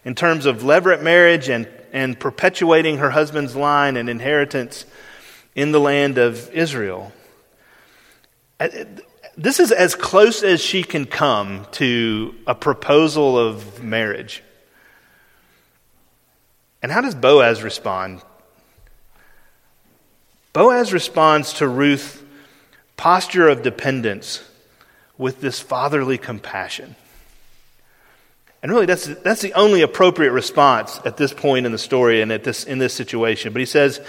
in 0.03 0.15
terms 0.15 0.47
of 0.47 0.63
levirate 0.63 1.03
marriage 1.03 1.49
and, 1.49 1.67
and 1.95 2.19
perpetuating 2.19 2.97
her 2.97 3.09
husband's 3.09 3.55
line 3.55 3.95
and 3.95 4.09
inheritance 4.09 4.85
in 5.55 5.71
the 5.71 5.79
land 5.79 6.17
of 6.17 6.51
Israel. 6.51 7.13
Uh, 8.59 8.67
this 9.37 9.61
is 9.61 9.71
as 9.71 9.95
close 9.95 10.43
as 10.43 10.59
she 10.59 10.83
can 10.83 11.05
come 11.05 11.65
to 11.71 12.35
a 12.45 12.53
proposal 12.53 13.39
of 13.39 13.81
marriage. 13.81 14.43
And 16.83 16.91
how 16.91 16.99
does 16.99 17.15
Boaz 17.15 17.63
respond? 17.63 18.21
Boaz 20.51 20.91
responds 20.91 21.53
to 21.53 21.67
Ruth's 21.67 22.21
posture 22.97 23.47
of 23.47 23.63
dependence 23.63 24.43
with 25.17 25.39
this 25.39 25.61
fatherly 25.61 26.17
compassion. 26.17 26.97
And 28.65 28.71
really, 28.71 28.87
that's, 28.87 29.05
that's 29.05 29.43
the 29.43 29.53
only 29.53 29.83
appropriate 29.83 30.31
response 30.31 30.99
at 31.05 31.17
this 31.17 31.31
point 31.31 31.67
in 31.67 31.71
the 31.71 31.77
story 31.77 32.23
and 32.23 32.31
at 32.31 32.43
this, 32.43 32.63
in 32.63 32.79
this 32.79 32.95
situation. 32.95 33.53
But 33.53 33.59
he 33.59 33.67
says, 33.67 34.01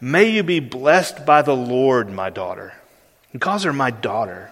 May 0.00 0.30
you 0.30 0.42
be 0.42 0.60
blessed 0.60 1.26
by 1.26 1.42
the 1.42 1.54
Lord, 1.54 2.10
my 2.10 2.30
daughter. 2.30 2.72
He 3.32 3.38
calls 3.38 3.64
her 3.64 3.72
my 3.74 3.90
daughter. 3.90 4.50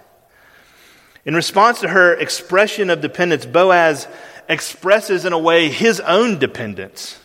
In 1.25 1.35
response 1.35 1.81
to 1.81 1.89
her 1.89 2.13
expression 2.13 2.91
of 2.91 3.01
dependence, 3.01 3.47
Boaz 3.47 4.07
expresses 4.47 5.25
in 5.25 5.33
a 5.33 5.39
way 5.39 5.71
his 5.71 6.01
own 6.01 6.39
dependence. 6.39 7.19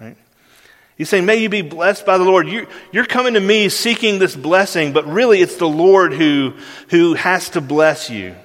Right? 0.00 0.16
He's 0.96 1.08
saying, 1.08 1.26
May 1.26 1.38
you 1.38 1.48
be 1.48 1.62
blessed 1.62 2.06
by 2.06 2.16
the 2.16 2.22
Lord. 2.22 2.46
You're, 2.46 2.68
you're 2.92 3.06
coming 3.06 3.34
to 3.34 3.40
me 3.40 3.68
seeking 3.68 4.20
this 4.20 4.36
blessing, 4.36 4.92
but 4.92 5.04
really 5.08 5.40
it's 5.40 5.56
the 5.56 5.68
Lord 5.68 6.12
who, 6.12 6.52
who 6.90 7.14
has 7.14 7.50
to 7.50 7.60
bless 7.60 8.08
you. 8.08 8.36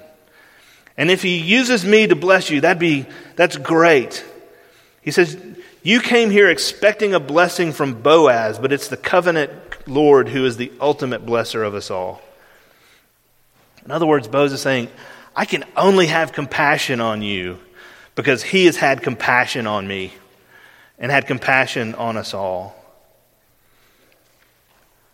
And 0.98 1.12
if 1.12 1.22
he 1.22 1.38
uses 1.38 1.84
me 1.84 2.08
to 2.08 2.16
bless 2.16 2.50
you, 2.50 2.60
that'd 2.60 2.80
be, 2.80 3.06
that's 3.36 3.56
great. 3.56 4.24
He 5.00 5.12
says, 5.12 5.38
you 5.84 6.00
came 6.00 6.28
here 6.28 6.50
expecting 6.50 7.14
a 7.14 7.20
blessing 7.20 7.72
from 7.72 8.02
Boaz, 8.02 8.58
but 8.58 8.72
it's 8.72 8.88
the 8.88 8.96
covenant 8.96 9.52
Lord 9.86 10.28
who 10.28 10.44
is 10.44 10.56
the 10.56 10.72
ultimate 10.80 11.24
blesser 11.24 11.64
of 11.66 11.74
us 11.74 11.90
all. 11.90 12.20
In 13.84 13.92
other 13.92 14.06
words, 14.06 14.26
Boaz 14.26 14.52
is 14.52 14.60
saying, 14.60 14.88
I 15.36 15.44
can 15.44 15.64
only 15.76 16.08
have 16.08 16.32
compassion 16.32 17.00
on 17.00 17.22
you 17.22 17.60
because 18.16 18.42
he 18.42 18.66
has 18.66 18.76
had 18.76 19.00
compassion 19.00 19.68
on 19.68 19.86
me 19.86 20.12
and 20.98 21.12
had 21.12 21.28
compassion 21.28 21.94
on 21.94 22.16
us 22.16 22.34
all. 22.34 22.74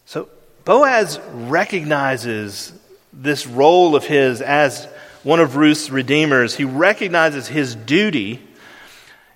So 0.07 0.31
Boaz 0.65 1.21
recognizes 1.35 2.73
this 3.13 3.47
role 3.47 3.95
of 3.95 4.05
his 4.05 4.41
as 4.41 4.89
one 5.25 5.41
of 5.41 5.57
Ruth's 5.57 5.91
redeemers. 5.91 6.55
He 6.55 6.65
recognizes 6.65 7.49
his 7.49 7.75
duty 7.75 8.41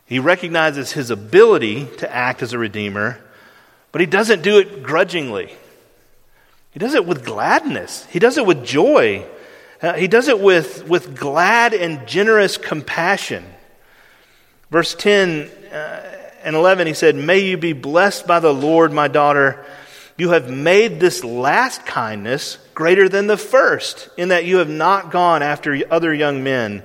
he 0.09 0.19
recognizes 0.19 0.93
his 0.93 1.11
ability 1.11 1.87
to 1.99 2.11
act 2.11 2.43
as 2.43 2.55
a 2.55 2.59
redeemer, 2.59 3.21
but 3.93 4.01
he 4.01 4.07
doesn't 4.07 4.41
do 4.41 4.59
it 4.59 4.83
grudgingly. 4.83 5.53
He 6.71 6.79
does 6.79 6.95
it 6.95 7.05
with 7.05 7.27
gladness, 7.27 8.07
he 8.07 8.19
does 8.19 8.39
it 8.39 8.47
with 8.47 8.65
joy, 8.65 9.27
uh, 9.83 9.93
he 9.93 10.09
does 10.09 10.29
it 10.29 10.41
with, 10.41 10.89
with 10.89 11.15
glad 11.15 11.75
and 11.75 12.07
generous 12.09 12.57
compassion. 12.57 13.45
Verse 14.71 14.95
10 14.95 15.51
uh, 15.73 16.31
and 16.43 16.57
11, 16.57 16.87
he 16.87 16.95
said, 16.95 17.15
May 17.15 17.41
you 17.41 17.59
be 17.59 17.75
blessed 17.75 18.27
by 18.27 18.41
the 18.41 18.53
Lord, 18.53 18.93
my 18.93 19.09
daughter. 19.09 19.65
You 20.19 20.31
have 20.31 20.51
made 20.51 20.99
this 20.99 21.23
last 21.23 21.87
kindness 21.87 22.59
greater 22.75 23.09
than 23.09 23.29
the 23.29 23.37
first, 23.37 24.09
in 24.17 24.31
that 24.31 24.45
you 24.45 24.57
have 24.57 24.69
not 24.69 25.13
gone 25.13 25.43
after 25.43 25.81
other 25.91 26.13
young 26.13 26.43
men, 26.43 26.83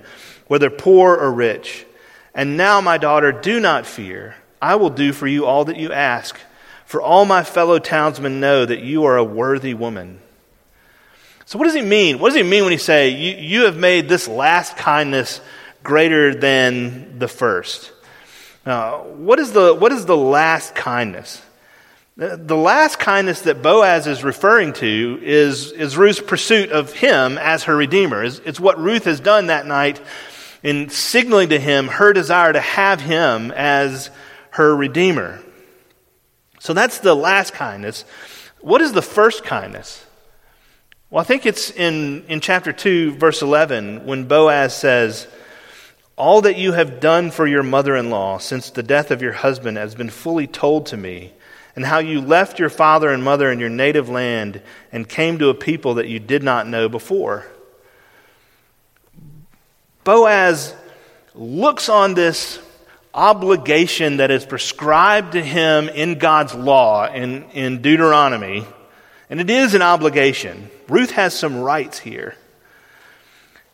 whether 0.48 0.70
poor 0.70 1.16
or 1.16 1.32
rich. 1.32 1.88
And 2.36 2.58
now, 2.58 2.80
my 2.80 3.00
daughter, 3.00 3.32
do 3.32 3.60
not 3.60 3.88
fear. 3.88 4.36
I 4.62 4.76
will 4.76 4.92
do 4.92 5.14
for 5.14 5.26
you 5.26 5.46
all 5.46 5.66
that 5.66 5.78
you 5.78 5.92
ask, 5.92 6.40
for 6.86 7.02
all 7.02 7.26
my 7.26 7.44
fellow 7.44 7.80
townsmen 7.80 8.40
know 8.40 8.66
that 8.66 8.82
you 8.82 9.06
are 9.06 9.18
a 9.18 9.24
worthy 9.24 9.74
woman. 9.74 10.20
So, 11.46 11.58
what 11.58 11.66
does 11.66 11.76
he 11.76 11.82
mean? 11.82 12.20
What 12.20 12.30
does 12.30 12.38
he 12.38 12.44
mean 12.44 12.64
when 12.64 12.72
he 12.72 12.78
say, 12.78 13.10
you, 13.10 13.36
you 13.36 13.66
have 13.66 13.78
made 13.78 14.08
this 14.08 14.28
last 14.28 14.78
kindness 14.78 15.42
greater 15.84 16.36
than 16.36 17.18
the 17.18 17.28
first? 17.28 17.92
Uh, 18.66 19.00
what, 19.00 19.40
is 19.40 19.52
the, 19.52 19.74
what 19.74 19.92
is 19.92 20.06
the 20.06 20.16
last 20.16 20.76
kindness? 20.76 21.42
The 22.16 22.56
last 22.56 23.00
kindness 23.00 23.42
that 23.42 23.64
Boaz 23.64 24.06
is 24.06 24.24
referring 24.24 24.74
to 24.74 25.20
is, 25.24 25.72
is 25.72 25.98
Ruth's 25.98 26.20
pursuit 26.20 26.72
of 26.72 26.94
him 26.94 27.40
as 27.40 27.64
her 27.64 27.76
redeemer. 27.76 28.24
It's, 28.24 28.38
it's 28.46 28.60
what 28.60 28.78
Ruth 28.78 29.06
has 29.06 29.20
done 29.20 29.48
that 29.48 29.66
night 29.66 30.00
in 30.62 30.90
signaling 30.90 31.50
to 31.50 31.60
him 31.60 31.88
her 31.88 32.14
desire 32.14 32.54
to 32.54 32.60
have 32.60 33.02
him 33.02 33.52
as 33.52 34.12
her 34.52 34.76
redeemer. 34.76 35.42
So 36.60 36.74
that's 36.74 37.00
the 37.00 37.16
last 37.16 37.54
kindness. 37.54 38.06
What 38.62 38.82
is 38.82 38.94
the 38.94 39.02
first 39.02 39.44
kindness? 39.44 40.06
Well, 41.10 41.22
I 41.22 41.24
think 41.24 41.48
it's 41.48 41.72
in, 41.72 42.26
in 42.28 42.42
chapter 42.42 42.72
2, 42.72 43.14
verse 43.16 43.42
11, 43.42 44.06
when 44.06 44.26
Boaz 44.26 44.76
says, 44.76 45.28
All 46.16 46.42
that 46.42 46.58
you 46.58 46.74
have 46.74 47.00
done 47.00 47.32
for 47.32 47.48
your 47.48 47.64
mother 47.64 47.96
in 47.96 48.12
law 48.12 48.38
since 48.38 48.70
the 48.70 48.84
death 48.84 49.10
of 49.10 49.24
your 49.24 49.34
husband 49.34 49.78
has 49.78 49.96
been 49.96 50.12
fully 50.12 50.46
told 50.46 50.86
to 50.88 50.98
me, 50.98 51.34
and 51.76 51.86
how 51.86 52.00
you 52.00 52.22
left 52.22 52.60
your 52.60 52.70
father 52.70 53.10
and 53.10 53.24
mother 53.24 53.50
and 53.50 53.60
your 53.60 53.70
native 53.70 54.10
land 54.10 54.62
and 54.92 55.08
came 55.08 55.40
to 55.40 55.50
a 55.50 55.54
people 55.54 55.96
that 55.96 56.08
you 56.08 56.20
did 56.20 56.44
not 56.44 56.68
know 56.68 56.88
before. 56.88 57.46
Boaz 60.04 60.76
looks 61.34 61.90
on 61.90 62.14
this 62.14 62.60
obligation 63.14 64.18
that 64.18 64.32
is 64.32 64.46
prescribed 64.46 65.34
to 65.34 65.42
him 65.42 65.88
in 65.90 66.18
God's 66.18 66.54
law 66.54 67.08
in, 67.08 67.44
in 67.52 67.82
Deuteronomy, 67.82 68.66
and 69.30 69.40
it 69.40 69.50
is 69.50 69.74
an 69.74 69.82
obligation. 69.82 70.70
Ruth 70.88 71.12
has 71.12 71.38
some 71.38 71.60
rights 71.60 72.00
here. 72.00 72.36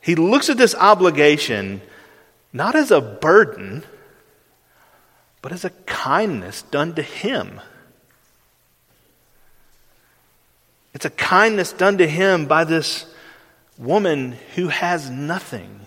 He 0.02 0.16
looks 0.16 0.50
at 0.50 0.58
this 0.58 0.76
obligation 0.76 1.82
not 2.52 2.76
as 2.76 2.92
a 2.92 3.02
burden, 3.02 3.84
but 5.42 5.52
as 5.52 5.66
a 5.66 5.70
kindness 5.70 6.64
done 6.64 6.96
to 6.96 7.02
him. 7.02 7.62
It's 11.00 11.06
a 11.06 11.12
kindness 11.12 11.72
done 11.72 12.00
to 12.00 12.06
him 12.06 12.46
by 12.46 12.66
this 12.66 13.06
woman 13.78 14.36
who 14.56 14.68
has 14.68 15.10
nothing 15.10 15.80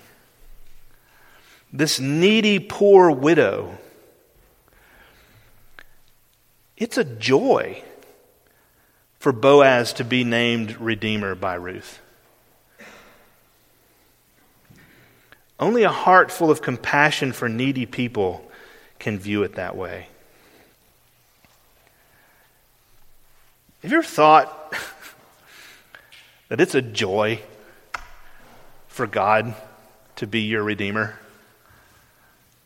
this 1.70 2.00
needy, 2.00 2.58
poor 2.58 3.10
widow. 3.10 3.76
It's 6.78 6.96
a 6.96 7.04
joy 7.04 7.82
for 9.18 9.32
Boaz 9.32 9.92
to 9.94 10.04
be 10.04 10.24
named 10.24 10.80
Redeemer 10.80 11.34
by 11.34 11.56
Ruth. 11.56 12.00
Only 15.60 15.82
a 15.82 15.90
heart 15.90 16.32
full 16.32 16.50
of 16.50 16.62
compassion 16.62 17.32
for 17.32 17.50
needy 17.50 17.84
people 17.84 18.50
can 18.98 19.18
view 19.18 19.42
it 19.42 19.56
that 19.56 19.76
way. 19.76 20.06
Have 23.82 23.92
you 23.92 23.98
ever 23.98 24.06
thought 24.06 24.60
that 26.52 26.60
it's 26.60 26.74
a 26.74 26.82
joy 26.82 27.40
for 28.88 29.06
God 29.06 29.54
to 30.16 30.26
be 30.26 30.40
your 30.40 30.62
Redeemer? 30.62 31.18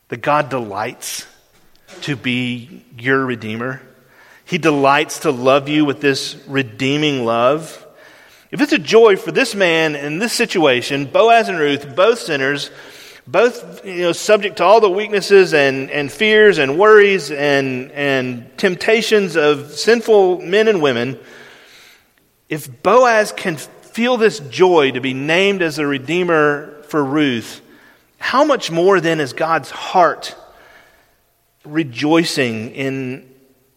that 0.09 0.16
God 0.16 0.49
delights 0.49 1.25
to 2.01 2.16
be 2.16 2.85
your 2.99 3.25
Redeemer? 3.25 3.81
He 4.44 4.59
delights 4.59 5.20
to 5.20 5.31
love 5.31 5.68
you 5.68 5.85
with 5.85 6.01
this 6.01 6.37
redeeming 6.49 7.25
love. 7.25 7.87
If 8.51 8.61
it's 8.61 8.72
a 8.72 8.79
joy 8.79 9.14
for 9.14 9.31
this 9.31 9.55
man 9.55 9.94
in 9.94 10.18
this 10.18 10.33
situation, 10.33 11.05
Boaz 11.07 11.49
and 11.49 11.57
Ruth, 11.57 11.94
both 11.94 12.18
sinners, 12.18 12.72
both 13.25 13.87
you 13.87 14.03
know, 14.03 14.12
subject 14.12 14.57
to 14.57 14.64
all 14.64 14.81
the 14.81 14.90
weaknesses 14.90 15.55
and, 15.55 15.92
and 15.92 16.11
fears 16.11 16.59
and 16.59 16.77
worries 16.77 17.31
and, 17.31 17.92
and 17.92 18.51
temptations 18.59 19.37
of 19.37 19.70
sinful 19.70 20.40
men 20.40 20.66
and 20.66 20.83
women, 20.83 21.20
if 22.49 22.83
Boaz 22.83 23.33
can 23.33 23.59
feel 23.96 24.18
this 24.18 24.40
joy 24.40 24.90
to 24.90 25.00
be 25.00 25.14
named 25.14 25.62
as 25.62 25.78
a 25.78 25.87
redeemer 25.87 26.82
for 26.82 27.02
Ruth, 27.02 27.62
how 28.18 28.44
much 28.44 28.70
more 28.70 29.00
then 29.00 29.20
is 29.20 29.32
God's 29.32 29.70
heart 29.70 30.37
rejoicing 31.64 32.72
in 32.72 33.26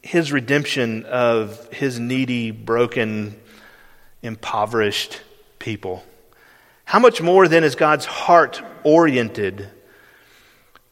his 0.02 0.34
redemption 0.34 1.06
of 1.06 1.72
his 1.72 2.02
needy, 2.02 2.52
broken, 2.52 3.40
impoverished 4.22 5.22
people? 5.58 6.04
How 6.84 7.00
much 7.00 7.22
more 7.22 7.48
then 7.48 7.64
is 7.64 7.76
God's 7.76 8.04
heart 8.04 8.62
oriented 8.84 9.70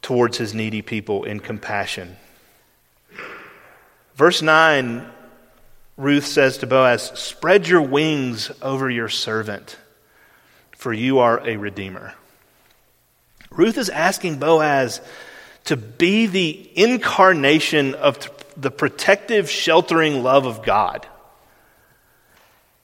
towards 0.02 0.38
his 0.38 0.54
needy 0.54 0.82
people 0.82 1.26
in 1.26 1.42
compassion? 1.42 2.16
Verse 4.16 4.42
9, 4.42 5.06
Ruth 5.98 6.28
says 6.28 6.60
to 6.60 6.68
Boaz, 6.68 7.12
Spread 7.16 7.68
your 7.68 7.82
wings 7.82 8.52
over 8.62 8.90
your 8.90 9.10
servant, 9.10 9.78
for 10.76 10.94
you 10.94 11.20
are 11.20 11.46
a 11.46 11.58
redeemer. 11.58 12.14
Ruth 13.50 13.78
is 13.80 13.90
asking 13.90 14.38
Boaz 14.38 15.02
to 15.66 15.76
be 15.76 16.28
the 16.28 16.70
incarnation 16.76 17.96
of 17.96 18.30
the 18.56 18.70
protective, 18.70 19.50
sheltering 19.50 20.22
love 20.22 20.46
of 20.46 20.64
God. 20.64 21.08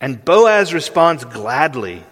And 0.01 0.23
Boaz 0.25 0.73
responds 0.73 1.23
gladly 1.23 2.03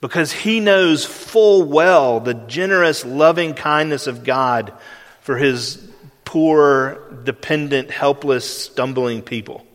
because 0.00 0.30
he 0.30 0.60
knows 0.60 1.04
full 1.04 1.64
well 1.64 2.20
the 2.20 2.34
generous, 2.34 3.04
loving 3.04 3.54
kindness 3.54 4.06
of 4.06 4.24
God 4.24 4.72
for 5.20 5.36
his 5.36 5.84
poor, 6.24 7.00
dependent, 7.24 7.90
helpless, 7.90 8.64
stumbling 8.64 9.22
people. 9.22 9.66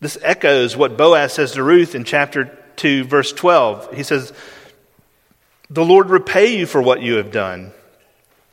This 0.00 0.18
echoes 0.22 0.76
what 0.76 0.96
Boaz 0.96 1.32
says 1.32 1.52
to 1.52 1.62
Ruth 1.62 1.94
in 1.94 2.04
chapter 2.04 2.56
2, 2.76 3.04
verse 3.04 3.32
12. 3.32 3.94
He 3.94 4.02
says, 4.02 4.32
The 5.70 5.84
Lord 5.84 6.10
repay 6.10 6.56
you 6.56 6.66
for 6.66 6.82
what 6.82 7.02
you 7.02 7.16
have 7.16 7.32
done 7.32 7.72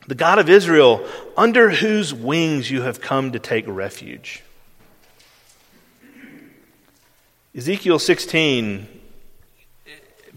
the 0.06 0.14
God 0.14 0.38
of 0.38 0.50
Israel, 0.50 1.06
under 1.34 1.70
whose 1.70 2.12
wings 2.12 2.70
you 2.70 2.82
have 2.82 3.00
come 3.00 3.32
to 3.32 3.38
take 3.38 3.64
refuge. 3.66 4.42
Ezekiel 7.56 7.98
16 7.98 8.86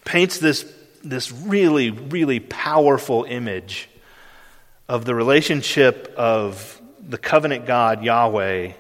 paints 0.05 0.37
this, 0.37 0.71
this 1.03 1.31
really, 1.31 1.89
really 1.91 2.39
powerful 2.39 3.25
image 3.25 3.89
of 4.87 5.03
the 5.03 5.13
relationship 5.13 6.13
of 6.15 6.81
the 7.01 7.17
covenant 7.17 7.65
God, 7.65 8.03
Yahweh, 8.03 8.71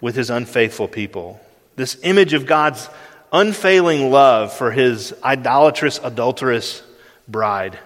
with 0.00 0.16
his 0.16 0.30
unfaithful 0.30 0.88
people. 0.88 1.40
This 1.76 1.98
image 2.02 2.32
of 2.32 2.46
God's 2.46 2.88
unfailing 3.32 4.10
love 4.10 4.52
for 4.52 4.70
his 4.70 5.14
idolatrous, 5.22 6.00
adulterous 6.02 6.82
bride. 7.28 7.78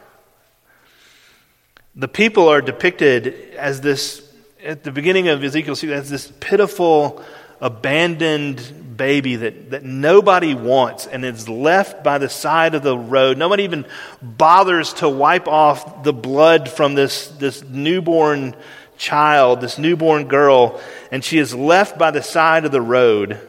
The 1.96 2.08
people 2.08 2.48
are 2.48 2.60
depicted 2.60 3.54
as 3.56 3.80
this, 3.80 4.28
at 4.64 4.82
the 4.82 4.90
beginning 4.90 5.28
of 5.28 5.44
Ezekiel, 5.44 5.76
as 5.92 6.10
this 6.10 6.32
pitiful, 6.40 7.22
abandoned 7.60 8.96
baby 8.96 9.36
that, 9.36 9.70
that 9.70 9.84
nobody 9.84 10.54
wants 10.54 11.06
and 11.06 11.24
is 11.24 11.48
left 11.48 12.04
by 12.04 12.18
the 12.18 12.28
side 12.28 12.74
of 12.74 12.82
the 12.82 12.96
road. 12.96 13.38
Nobody 13.38 13.64
even 13.64 13.86
bothers 14.22 14.92
to 14.94 15.08
wipe 15.08 15.48
off 15.48 16.04
the 16.04 16.12
blood 16.12 16.68
from 16.68 16.94
this, 16.94 17.28
this 17.28 17.62
newborn 17.62 18.54
child, 18.96 19.60
this 19.60 19.78
newborn 19.78 20.28
girl, 20.28 20.80
and 21.10 21.24
she 21.24 21.38
is 21.38 21.54
left 21.54 21.98
by 21.98 22.10
the 22.10 22.22
side 22.22 22.64
of 22.64 22.72
the 22.72 22.80
road. 22.80 23.40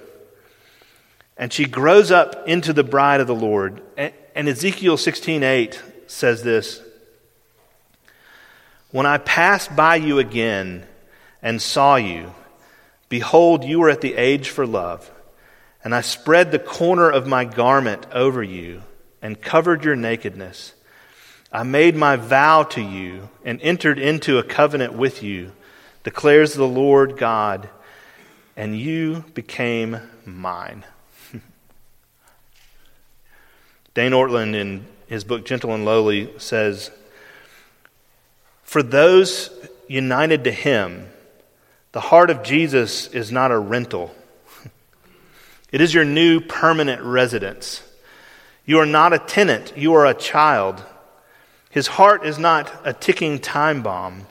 And 1.38 1.52
she 1.52 1.66
grows 1.66 2.12
up 2.12 2.48
into 2.48 2.74
the 2.74 2.84
bride 2.84 3.20
of 3.20 3.28
the 3.28 3.36
Lord. 3.36 3.82
And 3.98 4.48
Ezekiel 4.48 4.98
16:8 4.98 5.82
says 6.08 6.44
this 6.44 6.82
when 8.96 9.06
I 9.06 9.18
passed 9.18 9.76
by 9.76 9.98
you 9.98 10.20
again 10.20 10.86
and 11.42 11.62
saw 11.62 11.98
you, 11.98 12.34
behold, 13.10 13.66
you 13.66 13.80
were 13.82 13.90
at 13.90 14.00
the 14.00 14.16
age 14.16 14.50
for 14.50 14.66
love. 14.66 15.12
And 15.84 15.94
I 15.94 16.00
spread 16.00 16.54
the 16.54 16.60
corner 16.60 17.10
of 17.10 17.28
my 17.28 17.44
garment 17.44 18.08
over 18.14 18.42
you 18.42 18.84
and 19.22 19.42
covered 19.42 19.84
your 19.84 19.98
nakedness. 19.98 20.75
I 21.56 21.64
made 21.64 21.96
my 21.96 22.18
vow 22.18 22.64
to 22.64 22.82
you 22.82 23.30
and 23.46 23.62
entered 23.62 23.98
into 23.98 24.38
a 24.38 24.44
covenant 24.44 24.92
with 24.92 25.24
you, 25.24 25.54
declares 26.04 26.54
the 26.54 26.68
Lord 26.68 27.16
God, 27.16 27.70
and 28.58 28.78
you 28.78 29.24
became 29.34 29.98
mine. 30.26 30.84
Dane 33.94 34.12
Ortlund, 34.12 34.54
in 34.54 34.86
his 35.08 35.24
book 35.24 35.46
Gentle 35.46 35.74
and 35.74 35.86
Lowly, 35.86 36.30
says, 36.38 36.92
for 38.64 38.84
those 38.84 39.50
united 39.88 40.44
to 40.44 40.52
Him, 40.52 41.08
the 41.94 42.02
heart 42.02 42.30
of 42.30 42.44
Jesus 42.44 43.08
is 43.08 43.32
not 43.32 43.52
a 43.52 43.58
rental, 43.58 44.14
it 45.72 45.80
is 45.80 45.94
your 45.94 46.04
new 46.04 46.42
permanent 46.42 47.02
residence. 47.02 47.82
You 48.66 48.80
are 48.80 48.86
not 48.86 49.14
a 49.14 49.20
tenant, 49.20 49.72
you 49.78 49.94
are 49.94 50.06
a 50.06 50.14
child. 50.14 50.84
His 51.76 51.88
heart 51.88 52.26
is 52.26 52.40
not 52.40 52.72
a 52.86 52.94
ticking 52.94 53.38
time 53.38 53.84
bomb. 53.84 54.28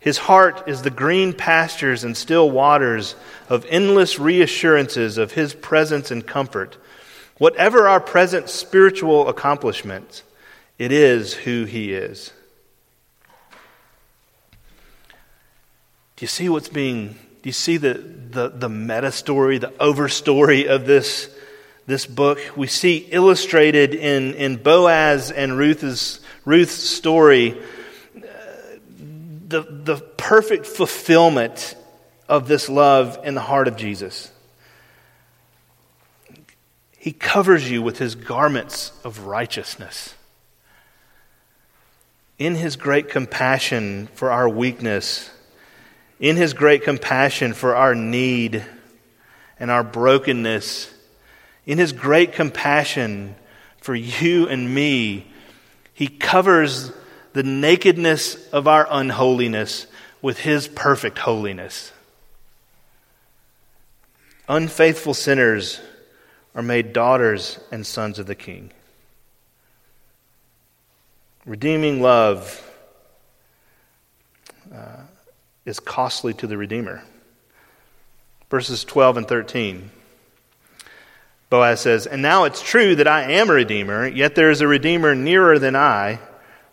His 0.00 0.16
heart 0.16 0.66
is 0.66 0.80
the 0.80 0.90
green 0.90 1.34
pastures 1.34 2.02
and 2.02 2.16
still 2.16 2.50
waters 2.50 3.14
of 3.50 3.66
endless 3.68 4.18
reassurances 4.18 5.18
of 5.18 5.32
His 5.32 5.52
presence 5.52 6.10
and 6.10 6.26
comfort. 6.26 6.78
Whatever 7.36 7.88
our 7.88 8.00
present 8.00 8.48
spiritual 8.48 9.28
accomplishments, 9.28 10.22
it 10.78 10.90
is 10.90 11.34
who 11.34 11.66
He 11.66 11.92
is. 11.92 12.32
Do 16.16 16.22
you 16.22 16.26
see 16.26 16.48
what's 16.48 16.70
being, 16.70 17.18
do 17.42 17.50
you 17.50 17.52
see 17.52 17.76
the, 17.76 18.02
the, 18.30 18.48
the 18.48 18.70
meta 18.70 19.12
story, 19.12 19.58
the 19.58 19.74
over 19.78 20.08
story 20.08 20.68
of 20.68 20.86
this, 20.86 21.28
this 21.86 22.06
book? 22.06 22.38
We 22.56 22.66
see 22.66 23.06
illustrated 23.10 23.94
in, 23.94 24.32
in 24.32 24.56
Boaz 24.56 25.30
and 25.30 25.58
Ruth's, 25.58 26.20
Ruth's 26.48 26.72
story 26.72 27.60
uh, 28.16 28.20
the, 29.48 29.60
the 29.68 29.96
perfect 30.16 30.64
fulfillment 30.64 31.74
of 32.26 32.48
this 32.48 32.70
love 32.70 33.20
in 33.22 33.34
the 33.34 33.42
heart 33.42 33.68
of 33.68 33.76
Jesus. 33.76 34.32
He 36.96 37.12
covers 37.12 37.70
you 37.70 37.82
with 37.82 37.98
his 37.98 38.14
garments 38.14 38.92
of 39.04 39.26
righteousness. 39.26 40.14
In 42.38 42.54
his 42.54 42.76
great 42.76 43.10
compassion 43.10 44.08
for 44.14 44.30
our 44.30 44.48
weakness, 44.48 45.30
in 46.18 46.36
his 46.36 46.54
great 46.54 46.82
compassion 46.82 47.52
for 47.52 47.76
our 47.76 47.94
need 47.94 48.64
and 49.60 49.70
our 49.70 49.84
brokenness, 49.84 50.90
in 51.66 51.76
his 51.76 51.92
great 51.92 52.32
compassion 52.32 53.34
for 53.82 53.94
you 53.94 54.48
and 54.48 54.74
me, 54.74 55.26
he 55.98 56.06
covers 56.06 56.92
the 57.32 57.42
nakedness 57.42 58.48
of 58.50 58.68
our 58.68 58.86
unholiness 58.88 59.88
with 60.22 60.38
his 60.38 60.68
perfect 60.68 61.18
holiness. 61.18 61.90
Unfaithful 64.48 65.12
sinners 65.12 65.80
are 66.54 66.62
made 66.62 66.92
daughters 66.92 67.58
and 67.72 67.84
sons 67.84 68.20
of 68.20 68.28
the 68.28 68.36
King. 68.36 68.70
Redeeming 71.44 72.00
love. 72.00 72.64
Uh, 74.72 75.02
is 75.64 75.80
costly 75.80 76.32
to 76.32 76.46
the 76.46 76.56
Redeemer. 76.56 77.02
Verses 78.50 78.84
12 78.84 79.16
and 79.16 79.26
13. 79.26 79.90
Boaz 81.50 81.80
says, 81.80 82.06
And 82.06 82.20
now 82.20 82.44
it's 82.44 82.62
true 82.62 82.94
that 82.96 83.08
I 83.08 83.32
am 83.32 83.48
a 83.48 83.54
Redeemer, 83.54 84.06
yet 84.06 84.34
there 84.34 84.50
is 84.50 84.60
a 84.60 84.68
Redeemer 84.68 85.14
nearer 85.14 85.58
than 85.58 85.76
I. 85.76 86.18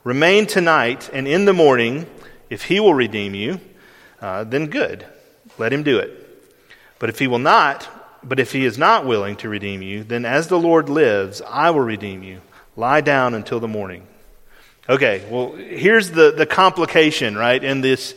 Remain 0.03 0.45
tonight, 0.45 1.09
and 1.13 1.27
in 1.27 1.45
the 1.45 1.53
morning, 1.53 2.05
if 2.49 2.63
he 2.63 2.79
will 2.79 2.93
redeem 2.93 3.33
you, 3.33 3.59
uh, 4.21 4.43
then 4.43 4.67
good. 4.67 5.05
Let 5.57 5.73
him 5.73 5.83
do 5.83 5.97
it. 5.97 6.21
But 6.99 7.09
if 7.09 7.19
he 7.19 7.27
will 7.27 7.39
not, 7.39 7.87
but 8.23 8.39
if 8.39 8.51
he 8.51 8.65
is 8.65 8.77
not 8.77 9.05
willing 9.05 9.35
to 9.37 9.49
redeem 9.49 9.81
you, 9.81 10.03
then 10.03 10.25
as 10.25 10.47
the 10.47 10.59
Lord 10.59 10.89
lives, 10.89 11.41
I 11.41 11.71
will 11.71 11.81
redeem 11.81 12.23
you. 12.23 12.41
Lie 12.75 13.01
down 13.01 13.33
until 13.33 13.59
the 13.59 13.67
morning. 13.67 14.05
Okay, 14.87 15.25
well, 15.31 15.53
here's 15.53 16.11
the, 16.11 16.31
the 16.31 16.45
complication, 16.45 17.35
right, 17.35 17.63
in 17.63 17.81
this, 17.81 18.13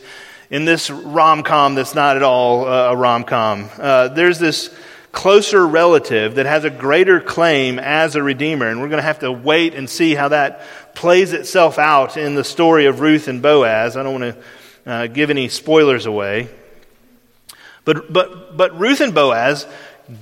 in 0.51 0.65
this 0.65 0.91
rom 0.91 1.41
com 1.43 1.73
that's 1.73 1.95
not 1.95 2.15
at 2.15 2.23
all 2.23 2.67
uh, 2.67 2.91
a 2.91 2.95
rom 2.95 3.23
com. 3.23 3.69
Uh, 3.79 4.09
there's 4.09 4.37
this 4.37 4.75
closer 5.11 5.65
relative 5.65 6.35
that 6.35 6.45
has 6.45 6.63
a 6.63 6.69
greater 6.69 7.19
claim 7.19 7.79
as 7.79 8.15
a 8.15 8.23
redeemer, 8.23 8.67
and 8.67 8.79
we're 8.79 8.89
going 8.89 9.01
to 9.01 9.03
have 9.03 9.19
to 9.19 9.31
wait 9.31 9.73
and 9.73 9.89
see 9.89 10.15
how 10.15 10.29
that 10.29 10.61
plays 10.93 11.33
itself 11.33 11.79
out 11.79 12.17
in 12.17 12.35
the 12.35 12.43
story 12.43 12.85
of 12.85 12.99
Ruth 12.99 13.27
and 13.27 13.41
Boaz. 13.41 13.97
I 13.97 14.03
don't 14.03 14.21
want 14.21 14.35
to 14.35 14.91
uh, 14.91 15.07
give 15.07 15.29
any 15.29 15.49
spoilers 15.49 16.05
away. 16.05 16.49
But, 17.85 18.11
but, 18.11 18.55
but 18.55 18.77
Ruth 18.79 19.01
and 19.01 19.13
Boaz 19.13 19.65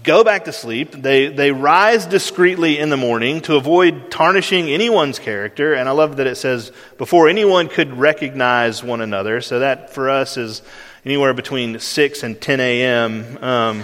go 0.04 0.24
back 0.24 0.46
to 0.46 0.54
sleep. 0.54 0.92
They, 0.92 1.28
they 1.28 1.52
rise 1.52 2.06
discreetly 2.06 2.78
in 2.78 2.90
the 2.90 2.98
morning 2.98 3.42
to 3.42 3.56
avoid 3.56 4.12
tarnishing 4.12 4.70
anyone's 4.70 5.20
character. 5.20 5.74
And 5.74 5.88
I 5.88 5.92
love 5.92 6.18
that 6.18 6.28
it 6.28 6.36
says 6.36 6.72
before 6.98 7.30
anyone 7.30 7.70
could 7.70 7.94
recognize 7.94 8.84
one 8.84 9.02
another. 9.02 9.42
So 9.42 9.60
that 9.60 9.94
for 9.94 10.10
us 10.10 10.38
is 10.38 10.62
anywhere 11.06 11.34
between 11.34 11.80
6 11.80 12.24
and 12.24 12.40
10 12.40 12.60
a.m. 12.60 13.44
Um, 13.44 13.84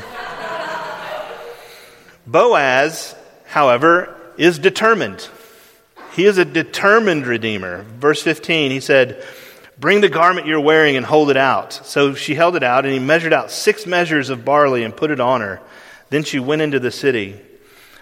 Boaz, 2.25 3.15
however, 3.45 4.15
is 4.37 4.59
determined. 4.59 5.27
He 6.13 6.25
is 6.25 6.37
a 6.37 6.45
determined 6.45 7.25
redeemer. 7.25 7.83
Verse 7.83 8.21
15, 8.21 8.71
he 8.71 8.79
said, 8.79 9.23
Bring 9.79 10.01
the 10.01 10.09
garment 10.09 10.47
you're 10.47 10.59
wearing 10.59 10.95
and 10.95 11.05
hold 11.05 11.29
it 11.29 11.37
out. 11.37 11.73
So 11.73 12.13
she 12.13 12.35
held 12.35 12.55
it 12.55 12.63
out, 12.63 12.85
and 12.85 12.93
he 12.93 12.99
measured 12.99 13.33
out 13.33 13.51
six 13.51 13.85
measures 13.85 14.29
of 14.29 14.45
barley 14.45 14.83
and 14.83 14.95
put 14.95 15.11
it 15.11 15.19
on 15.19 15.41
her. 15.41 15.59
Then 16.09 16.23
she 16.23 16.39
went 16.39 16.61
into 16.61 16.79
the 16.79 16.91
city. 16.91 17.39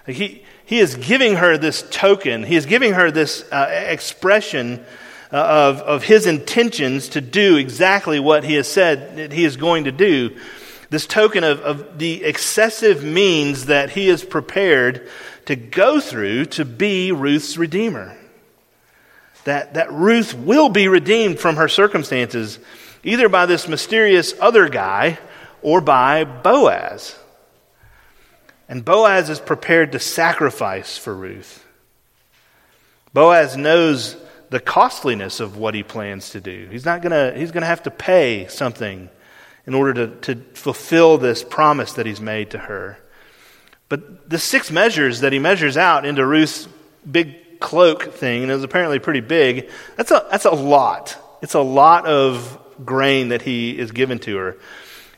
He, 0.06 0.44
he 0.66 0.80
is 0.80 0.96
giving 0.96 1.36
her 1.36 1.58
this 1.58 1.86
token, 1.90 2.44
he 2.44 2.56
is 2.56 2.66
giving 2.66 2.94
her 2.94 3.12
this 3.12 3.50
uh, 3.52 3.68
expression 3.70 4.84
uh, 5.32 5.38
of, 5.38 5.80
of 5.82 6.04
his 6.04 6.26
intentions 6.26 7.10
to 7.10 7.22
do 7.22 7.56
exactly 7.56 8.20
what 8.20 8.44
he 8.44 8.56
has 8.56 8.68
said 8.68 9.16
that 9.16 9.32
he 9.32 9.46
is 9.46 9.56
going 9.56 9.86
to 9.86 9.92
do. 9.92 10.38
This 10.92 11.08
token 11.08 11.46
of, 11.46 11.62
of 11.62 12.00
the 12.00 12.22
excessive 12.26 13.02
means 13.02 13.68
that 13.68 13.92
he 13.92 14.10
is 14.10 14.26
prepared 14.26 15.08
to 15.46 15.56
go 15.56 16.02
through 16.02 16.46
to 16.48 16.66
be 16.66 17.14
Ruth's 17.14 17.58
redeemer. 17.58 18.18
That, 19.46 19.76
that 19.76 19.90
Ruth 19.94 20.34
will 20.34 20.68
be 20.68 20.90
redeemed 20.90 21.40
from 21.40 21.56
her 21.56 21.70
circumstances, 21.70 22.60
either 23.06 23.30
by 23.30 23.46
this 23.46 23.70
mysterious 23.70 24.34
other 24.42 24.68
guy 24.68 25.18
or 25.62 25.80
by 25.80 26.26
Boaz. 26.26 27.18
And 28.68 28.84
Boaz 28.84 29.30
is 29.30 29.40
prepared 29.40 29.94
to 29.94 30.00
sacrifice 30.00 30.98
for 30.98 31.16
Ruth. 31.16 31.66
Boaz 33.14 33.56
knows 33.56 34.18
the 34.50 34.60
costliness 34.60 35.40
of 35.40 35.56
what 35.56 35.74
he 35.74 35.84
plans 35.84 36.32
to 36.32 36.42
do. 36.42 36.68
He's 36.70 36.84
not 36.84 37.02
going 37.02 37.12
to, 37.12 37.40
he's 37.40 37.52
going 37.52 37.62
to 37.62 37.68
have 37.68 37.84
to 37.84 37.92
pay 37.92 38.48
something 38.50 39.10
in 39.66 39.74
order 39.74 39.94
to, 39.94 40.16
to 40.22 40.36
fulfill 40.54 41.18
this 41.18 41.44
promise 41.44 41.94
that 41.94 42.06
he's 42.06 42.22
made 42.22 42.52
to 42.52 42.58
her. 42.58 42.98
But 43.90 44.30
the 44.30 44.40
six 44.40 44.72
measures 44.72 45.20
that 45.20 45.34
he 45.34 45.40
measures 45.40 45.78
out 45.78 46.06
into 46.06 46.26
Ruth's 46.26 46.68
big 47.10 47.60
cloak 47.60 48.14
thing, 48.14 48.44
and 48.44 48.52
it 48.52 48.56
was 48.56 48.64
apparently 48.64 49.00
pretty 49.00 49.22
big, 49.22 49.70
that's 49.98 50.12
a, 50.12 50.26
that's 50.32 50.46
a 50.46 50.52
lot. 50.52 51.18
It's 51.42 51.54
a 51.54 51.62
lot 51.62 52.06
of 52.06 52.58
grain 52.86 53.30
that 53.30 53.42
he 53.42 53.78
is 53.78 53.92
given 53.92 54.20
to 54.20 54.38
her. 54.38 54.58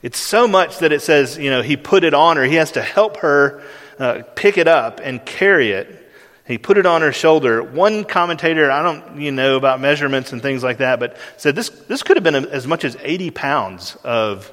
It's 0.02 0.20
so 0.20 0.48
much 0.48 0.80
that 0.80 0.92
it 0.92 1.02
says, 1.02 1.38
you 1.38 1.50
know, 1.50 1.62
he 1.62 1.78
put 1.78 2.04
it 2.04 2.14
on 2.14 2.38
her. 2.38 2.44
He 2.44 2.56
has 2.56 2.72
to 2.74 2.82
help 2.82 3.18
her 3.18 3.64
uh, 3.98 4.24
pick 4.36 4.58
it 4.58 4.68
up 4.68 5.00
and 5.02 5.24
carry 5.26 5.72
it. 5.72 6.03
He 6.46 6.58
put 6.58 6.78
it 6.78 6.86
on 6.86 7.02
her 7.02 7.14
shoulder. 7.14 7.64
One 7.64 8.04
commentator, 8.04 8.70
I 8.70 8.84
don't 8.84 9.22
you 9.22 9.32
know 9.32 9.56
about 9.56 9.80
measurements 9.80 10.34
and 10.34 10.42
things 10.42 10.62
like 10.62 10.80
that, 10.80 11.00
but 11.00 11.16
said 11.38 11.56
this, 11.56 11.70
this 11.70 12.04
could 12.04 12.18
have 12.18 12.24
been 12.24 12.36
as 12.36 12.68
much 12.68 12.84
as 12.84 12.98
80 13.00 13.32
pounds 13.32 13.96
of. 14.04 14.52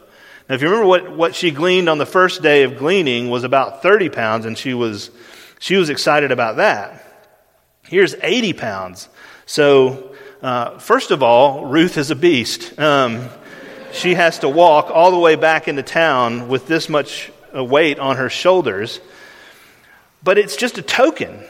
Now, 0.49 0.55
if 0.55 0.63
you 0.63 0.69
remember 0.69 0.87
what, 0.87 1.17
what 1.17 1.35
she 1.35 1.51
gleaned 1.51 1.89
on 1.89 1.99
the 1.99 2.07
first 2.07 2.43
day 2.43 2.63
of 2.63 2.77
gleaning 2.77 3.29
was 3.29 3.45
about 3.45 3.83
30 3.83 4.09
pounds, 4.09 4.47
and 4.47 4.57
she 4.57 4.73
was, 4.73 5.11
she 5.59 5.77
was 5.77 5.91
excited 5.91 6.31
about 6.31 6.57
that. 6.57 7.05
Here's 7.83 8.15
80 8.15 8.53
pounds. 8.53 9.09
So, 9.47 10.15
uh, 10.43 10.79
first 10.79 11.11
of 11.11 11.25
all, 11.25 11.67
Ruth 11.67 11.99
is 11.99 12.13
a 12.13 12.17
beast. 12.17 12.79
Um, 12.79 13.29
she 13.93 14.15
has 14.15 14.39
to 14.41 14.49
walk 14.49 14.91
all 14.91 15.11
the 15.11 15.19
way 15.19 15.35
back 15.35 15.67
into 15.67 15.83
town 15.83 16.49
with 16.49 16.69
this 16.69 16.89
much 16.89 17.33
uh, 17.55 17.65
weight 17.65 17.99
on 17.99 18.17
her 18.17 18.31
shoulders. 18.31 19.01
But 20.23 20.39
it's 20.39 20.57
just 20.57 20.79
a 20.79 20.83
token. 20.83 21.43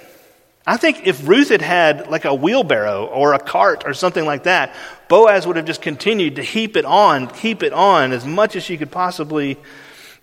I 0.71 0.77
think 0.77 1.05
if 1.05 1.27
Ruth 1.27 1.49
had 1.49 1.63
had 1.63 2.07
like 2.07 2.25
a 2.25 2.33
wheelbarrow 2.33 3.07
or 3.07 3.33
a 3.33 3.41
cart 3.41 3.83
or 3.85 3.93
something 3.93 4.25
like 4.25 4.45
that, 4.45 4.73
Boaz 5.09 5.45
would 5.45 5.57
have 5.57 5.65
just 5.65 5.83
continued 5.83 6.37
to 6.37 6.45
heap 6.45 6.77
it 6.77 6.85
on, 6.85 7.29
heap 7.35 7.65
it 7.65 7.73
on 7.73 8.13
as 8.13 8.25
much 8.25 8.55
as 8.55 8.63
she 8.63 8.77
could 8.77 8.93
possibly 8.93 9.59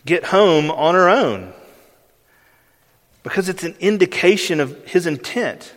get 0.05 0.23
home 0.23 0.71
on 0.71 0.95
her 0.95 1.09
own. 1.09 1.51
Because 3.23 3.49
it's 3.49 3.65
an 3.65 3.75
indication 3.81 4.61
of 4.61 4.85
his 4.85 5.05
intent. 5.05 5.73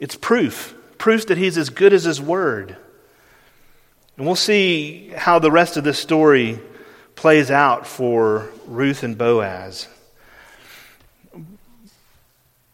It's 0.00 0.16
proof, 0.16 0.74
proof 0.98 1.28
that 1.28 1.38
he's 1.38 1.56
as 1.56 1.70
good 1.70 1.92
as 1.92 2.02
his 2.02 2.20
word. 2.20 2.76
And 4.16 4.26
we'll 4.26 4.34
see 4.34 5.10
how 5.10 5.38
the 5.38 5.52
rest 5.52 5.76
of 5.76 5.84
this 5.84 6.00
story 6.00 6.58
plays 7.14 7.48
out 7.48 7.86
for 7.86 8.50
Ruth 8.66 9.04
and 9.04 9.16
Boaz. 9.16 9.86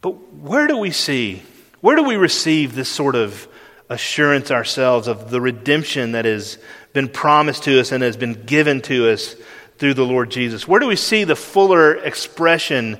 But 0.04 0.34
where 0.34 0.66
do 0.66 0.76
we 0.76 0.90
see, 0.90 1.42
where 1.80 1.96
do 1.96 2.02
we 2.02 2.16
receive 2.16 2.74
this 2.74 2.90
sort 2.90 3.16
of 3.16 3.48
assurance 3.88 4.50
ourselves 4.50 5.08
of 5.08 5.30
the 5.30 5.40
redemption 5.40 6.12
that 6.12 6.26
has 6.26 6.58
been 6.92 7.08
promised 7.08 7.62
to 7.62 7.80
us 7.80 7.90
and 7.90 8.02
has 8.02 8.18
been 8.18 8.44
given 8.44 8.82
to 8.82 9.08
us 9.08 9.34
through 9.78 9.94
the 9.94 10.04
Lord 10.04 10.30
Jesus? 10.30 10.68
Where 10.68 10.78
do 10.78 10.86
we 10.86 10.96
see 10.96 11.24
the 11.24 11.34
fuller 11.34 11.94
expression 11.94 12.98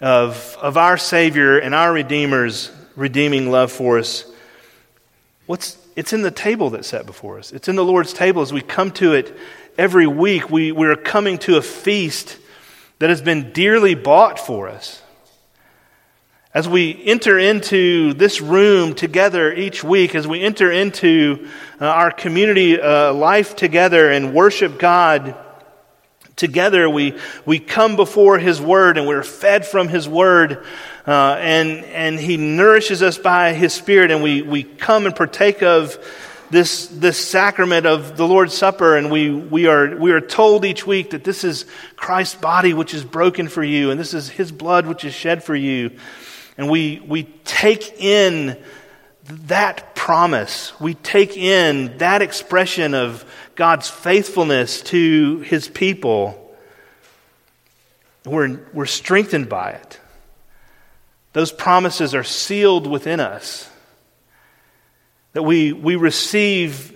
of, 0.00 0.56
of 0.62 0.78
our 0.78 0.96
Savior 0.96 1.58
and 1.58 1.74
our 1.74 1.92
Redeemer's 1.92 2.72
redeeming 2.96 3.50
love 3.50 3.70
for 3.70 3.98
us? 3.98 4.24
What's, 5.44 5.76
it's 5.96 6.14
in 6.14 6.22
the 6.22 6.30
table 6.30 6.70
that's 6.70 6.88
set 6.88 7.04
before 7.04 7.40
us. 7.40 7.52
It's 7.52 7.68
in 7.68 7.76
the 7.76 7.84
Lord's 7.84 8.14
table. 8.14 8.40
As 8.40 8.54
we 8.54 8.62
come 8.62 8.90
to 8.92 9.12
it 9.12 9.36
every 9.76 10.06
week, 10.06 10.48
we, 10.48 10.72
we're 10.72 10.96
coming 10.96 11.36
to 11.40 11.58
a 11.58 11.62
feast 11.62 12.38
that 13.00 13.10
has 13.10 13.20
been 13.20 13.52
dearly 13.52 13.94
bought 13.94 14.38
for 14.38 14.70
us. 14.70 15.02
As 16.54 16.68
we 16.68 17.02
enter 17.06 17.38
into 17.38 18.12
this 18.12 18.42
room 18.42 18.94
together 18.94 19.54
each 19.54 19.82
week, 19.82 20.14
as 20.14 20.28
we 20.28 20.42
enter 20.42 20.70
into 20.70 21.48
uh, 21.80 21.86
our 21.86 22.10
community 22.10 22.78
uh, 22.78 23.14
life 23.14 23.56
together 23.56 24.10
and 24.10 24.34
worship 24.34 24.78
God 24.78 25.34
together, 26.36 26.90
we, 26.90 27.16
we 27.46 27.58
come 27.58 27.96
before 27.96 28.38
His 28.38 28.60
Word 28.60 28.98
and 28.98 29.06
we're 29.06 29.22
fed 29.22 29.64
from 29.64 29.88
His 29.88 30.06
Word 30.06 30.62
uh, 31.06 31.38
and, 31.40 31.86
and 31.86 32.20
He 32.20 32.36
nourishes 32.36 33.02
us 33.02 33.16
by 33.16 33.54
His 33.54 33.72
Spirit, 33.72 34.10
and 34.10 34.22
we, 34.22 34.42
we 34.42 34.62
come 34.62 35.06
and 35.06 35.16
partake 35.16 35.62
of 35.62 35.96
this, 36.50 36.86
this 36.88 37.16
sacrament 37.16 37.86
of 37.86 38.18
the 38.18 38.28
Lord's 38.28 38.52
Supper, 38.52 38.98
and 38.98 39.10
we, 39.10 39.30
we, 39.30 39.68
are, 39.68 39.96
we 39.96 40.12
are 40.12 40.20
told 40.20 40.66
each 40.66 40.86
week 40.86 41.10
that 41.10 41.24
this 41.24 41.44
is 41.44 41.64
Christ's 41.96 42.34
body 42.34 42.74
which 42.74 42.92
is 42.92 43.04
broken 43.04 43.48
for 43.48 43.64
you, 43.64 43.90
and 43.90 43.98
this 43.98 44.12
is 44.12 44.28
His 44.28 44.52
blood 44.52 44.86
which 44.86 45.02
is 45.06 45.14
shed 45.14 45.42
for 45.42 45.56
you. 45.56 45.92
And 46.56 46.70
we, 46.70 47.00
we 47.06 47.24
take 47.44 48.00
in 48.00 48.62
that 49.24 49.94
promise, 49.94 50.78
we 50.80 50.94
take 50.94 51.36
in 51.36 51.98
that 51.98 52.22
expression 52.22 52.94
of 52.94 53.24
God's 53.54 53.88
faithfulness 53.88 54.82
to 54.82 55.38
His 55.40 55.68
people. 55.68 56.38
We're, 58.24 58.60
we're 58.72 58.86
strengthened 58.86 59.48
by 59.48 59.70
it. 59.70 60.00
Those 61.32 61.52
promises 61.52 62.14
are 62.14 62.24
sealed 62.24 62.86
within 62.86 63.20
us. 63.20 63.68
That 65.32 65.42
we, 65.42 65.72
we 65.72 65.96
receive 65.96 66.94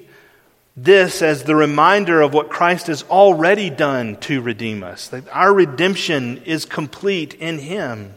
this 0.76 1.22
as 1.22 1.44
the 1.44 1.56
reminder 1.56 2.20
of 2.20 2.34
what 2.34 2.50
Christ 2.50 2.88
has 2.88 3.02
already 3.04 3.70
done 3.70 4.16
to 4.16 4.42
redeem 4.42 4.82
us. 4.82 5.08
That 5.08 5.24
our 5.32 5.52
redemption 5.54 6.42
is 6.44 6.66
complete 6.66 7.32
in 7.34 7.58
Him. 7.58 8.14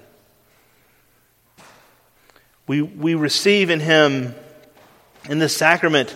We, 2.69 2.83
we 2.83 3.15
receive 3.15 3.71
in 3.71 3.79
Him, 3.79 4.35
in 5.27 5.39
the 5.39 5.49
sacrament, 5.49 6.15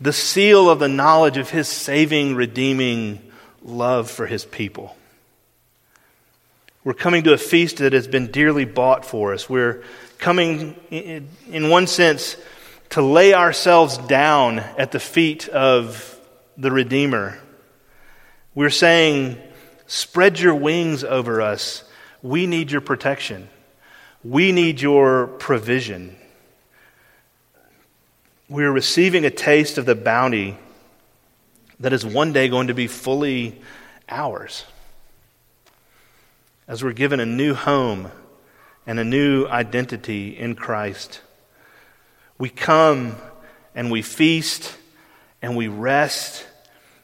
the 0.00 0.14
seal 0.14 0.70
of 0.70 0.78
the 0.78 0.88
knowledge 0.88 1.36
of 1.36 1.50
His 1.50 1.68
saving, 1.68 2.34
redeeming 2.34 3.20
love 3.62 4.10
for 4.10 4.26
His 4.26 4.46
people. 4.46 4.96
We're 6.82 6.94
coming 6.94 7.24
to 7.24 7.34
a 7.34 7.38
feast 7.38 7.76
that 7.76 7.92
has 7.92 8.08
been 8.08 8.28
dearly 8.28 8.64
bought 8.64 9.04
for 9.04 9.34
us. 9.34 9.50
We're 9.50 9.84
coming, 10.16 10.76
in 10.90 11.68
one 11.68 11.86
sense, 11.86 12.38
to 12.88 13.02
lay 13.02 13.34
ourselves 13.34 13.98
down 13.98 14.60
at 14.60 14.92
the 14.92 14.98
feet 14.98 15.46
of 15.50 16.18
the 16.56 16.70
Redeemer. 16.70 17.38
We're 18.54 18.70
saying, 18.70 19.36
spread 19.86 20.40
your 20.40 20.54
wings 20.54 21.04
over 21.04 21.42
us. 21.42 21.84
We 22.22 22.46
need 22.46 22.70
your 22.70 22.80
protection. 22.80 23.50
We 24.24 24.52
need 24.52 24.80
your 24.80 25.26
provision. 25.26 26.16
we 28.52 28.64
are 28.64 28.72
receiving 28.72 29.24
a 29.24 29.30
taste 29.30 29.78
of 29.78 29.86
the 29.86 29.94
bounty 29.94 30.58
that 31.80 31.94
is 31.94 32.04
one 32.04 32.34
day 32.34 32.48
going 32.48 32.66
to 32.66 32.74
be 32.74 32.86
fully 32.86 33.58
ours. 34.10 34.66
As 36.68 36.84
we're 36.84 36.92
given 36.92 37.18
a 37.18 37.26
new 37.26 37.54
home 37.54 38.10
and 38.86 39.00
a 39.00 39.04
new 39.04 39.46
identity 39.46 40.36
in 40.38 40.54
Christ, 40.54 41.22
we 42.36 42.50
come 42.50 43.16
and 43.74 43.90
we 43.90 44.02
feast 44.02 44.76
and 45.40 45.56
we 45.56 45.68
rest 45.68 46.46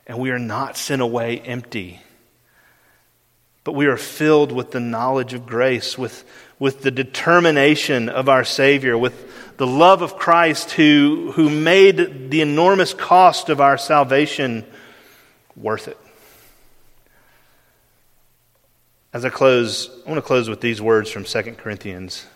and 0.07 0.19
we 0.19 0.31
are 0.31 0.39
not 0.39 0.77
sent 0.77 1.01
away 1.01 1.41
empty. 1.41 1.99
But 3.65 3.73
we 3.73 3.87
are 3.87 3.97
filled 3.97 4.53
with 4.53 4.71
the 4.71 4.81
knowledge 4.81 5.33
of 5.33 5.47
grace, 5.47 5.97
with, 5.97 6.25
with 6.59 6.83
the 6.83 6.91
determination 6.91 8.09
of 8.09 8.29
our 8.29 8.45
Savior, 8.45 8.99
with 8.99 9.57
the 9.59 9.67
love 9.67 10.03
of 10.03 10.17
Christ 10.17 10.73
who, 10.73 11.33
who 11.33 11.51
made 11.51 12.31
the 12.31 12.41
enormous 12.41 12.95
cost 12.95 13.49
of 13.49 13.61
our 13.61 13.79
salvation 13.79 14.65
worth 15.57 15.89
it. 15.89 15.99
As 19.13 19.25
I 19.25 19.31
close, 19.31 19.91
I 20.07 20.11
want 20.11 20.19
to 20.19 20.27
close 20.27 20.49
with 20.49 20.61
these 20.61 20.81
words 20.81 21.11
from 21.11 21.25
2 21.25 21.43
Corinthians. 21.55 22.27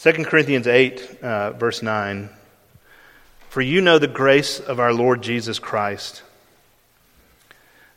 2 0.00 0.12
Corinthians 0.24 0.66
8, 0.66 1.18
uh, 1.22 1.50
verse 1.52 1.82
9. 1.82 2.30
For 3.48 3.60
you 3.60 3.80
know 3.80 3.98
the 3.98 4.06
grace 4.06 4.60
of 4.60 4.78
our 4.78 4.92
Lord 4.92 5.22
Jesus 5.22 5.58
Christ, 5.58 6.22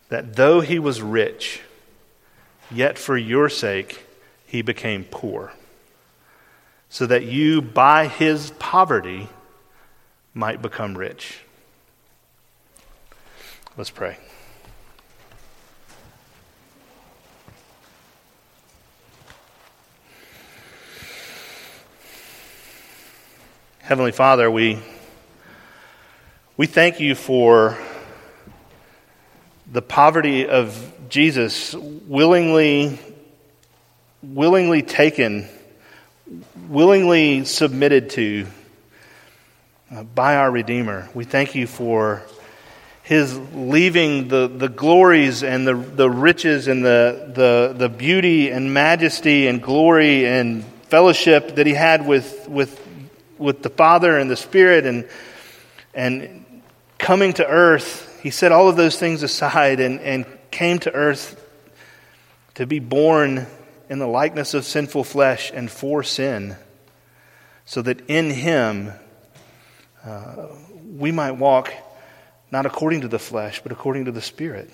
that 0.09 0.35
though 0.35 0.61
he 0.61 0.79
was 0.79 1.01
rich, 1.01 1.61
yet 2.73 2.97
for 2.97 3.17
your 3.17 3.49
sake 3.49 4.05
he 4.45 4.61
became 4.61 5.03
poor, 5.03 5.53
so 6.89 7.05
that 7.05 7.25
you 7.25 7.61
by 7.61 8.07
his 8.07 8.51
poverty 8.59 9.29
might 10.33 10.61
become 10.61 10.97
rich. 10.97 11.39
Let's 13.77 13.89
pray. 13.89 14.17
Heavenly 23.79 24.11
Father, 24.11 24.49
we, 24.49 24.79
we 26.55 26.67
thank 26.67 26.99
you 26.99 27.15
for 27.15 27.77
the 29.73 29.81
poverty 29.81 30.47
of 30.47 30.93
Jesus 31.09 31.73
willingly, 31.73 32.97
willingly 34.21 34.81
taken, 34.81 35.49
willingly 36.69 37.43
submitted 37.43 38.11
to 38.11 38.47
uh, 39.91 40.03
by 40.03 40.37
our 40.37 40.49
Redeemer. 40.49 41.09
We 41.13 41.25
thank 41.25 41.55
you 41.55 41.67
for 41.67 42.23
his 43.01 43.37
leaving 43.53 44.29
the, 44.29 44.47
the 44.47 44.69
glories 44.69 45.43
and 45.43 45.67
the, 45.67 45.73
the 45.73 46.09
riches 46.09 46.69
and 46.69 46.85
the, 46.85 47.33
the, 47.35 47.75
the 47.77 47.89
beauty 47.89 48.49
and 48.49 48.73
majesty 48.73 49.47
and 49.47 49.61
glory 49.61 50.25
and 50.25 50.63
fellowship 50.87 51.55
that 51.55 51.67
he 51.67 51.73
had 51.73 52.07
with, 52.07 52.47
with 52.47 52.79
with 53.43 53.61
the 53.61 53.69
Father 53.69 54.17
and 54.17 54.31
the 54.31 54.35
Spirit 54.37 54.85
and, 54.85 55.07
and 55.93 56.45
coming 56.97 57.33
to 57.33 57.45
earth, 57.45 58.09
he 58.23 58.29
set 58.29 58.53
all 58.53 58.69
of 58.69 58.77
those 58.77 58.97
things 58.97 59.21
aside 59.21 59.81
and, 59.81 59.99
and 59.99 60.25
came 60.49 60.79
to 60.79 60.93
earth 60.93 61.45
to 62.53 62.65
be 62.65 62.79
born 62.79 63.45
in 63.89 63.99
the 63.99 64.07
likeness 64.07 64.53
of 64.53 64.63
sinful 64.63 65.03
flesh 65.03 65.51
and 65.53 65.69
for 65.69 66.03
sin, 66.03 66.55
so 67.65 67.81
that 67.81 68.09
in 68.09 68.29
him 68.29 68.93
uh, 70.05 70.47
we 70.95 71.11
might 71.11 71.33
walk 71.33 71.73
not 72.49 72.65
according 72.65 73.01
to 73.01 73.09
the 73.09 73.19
flesh, 73.19 73.59
but 73.61 73.73
according 73.73 74.05
to 74.05 74.11
the 74.13 74.21
Spirit. 74.21 74.69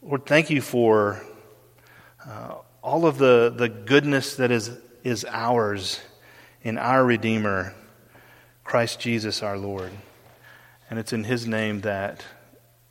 Lord, 0.00 0.24
thank 0.24 0.48
you 0.48 0.62
for 0.62 1.22
uh, 2.26 2.54
all 2.82 3.04
of 3.04 3.18
the, 3.18 3.52
the 3.54 3.68
goodness 3.68 4.36
that 4.36 4.50
is, 4.50 4.70
is 5.04 5.26
ours 5.28 6.00
in 6.62 6.78
our 6.78 7.04
Redeemer, 7.04 7.74
Christ 8.64 9.00
Jesus 9.00 9.42
our 9.42 9.58
Lord. 9.58 9.92
And 10.92 10.98
it's 10.98 11.14
in 11.14 11.24
his 11.24 11.46
name 11.46 11.80
that, 11.80 12.22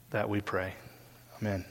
that 0.10 0.28
we 0.28 0.42
pray. 0.42 0.74
Amen. 1.40 1.64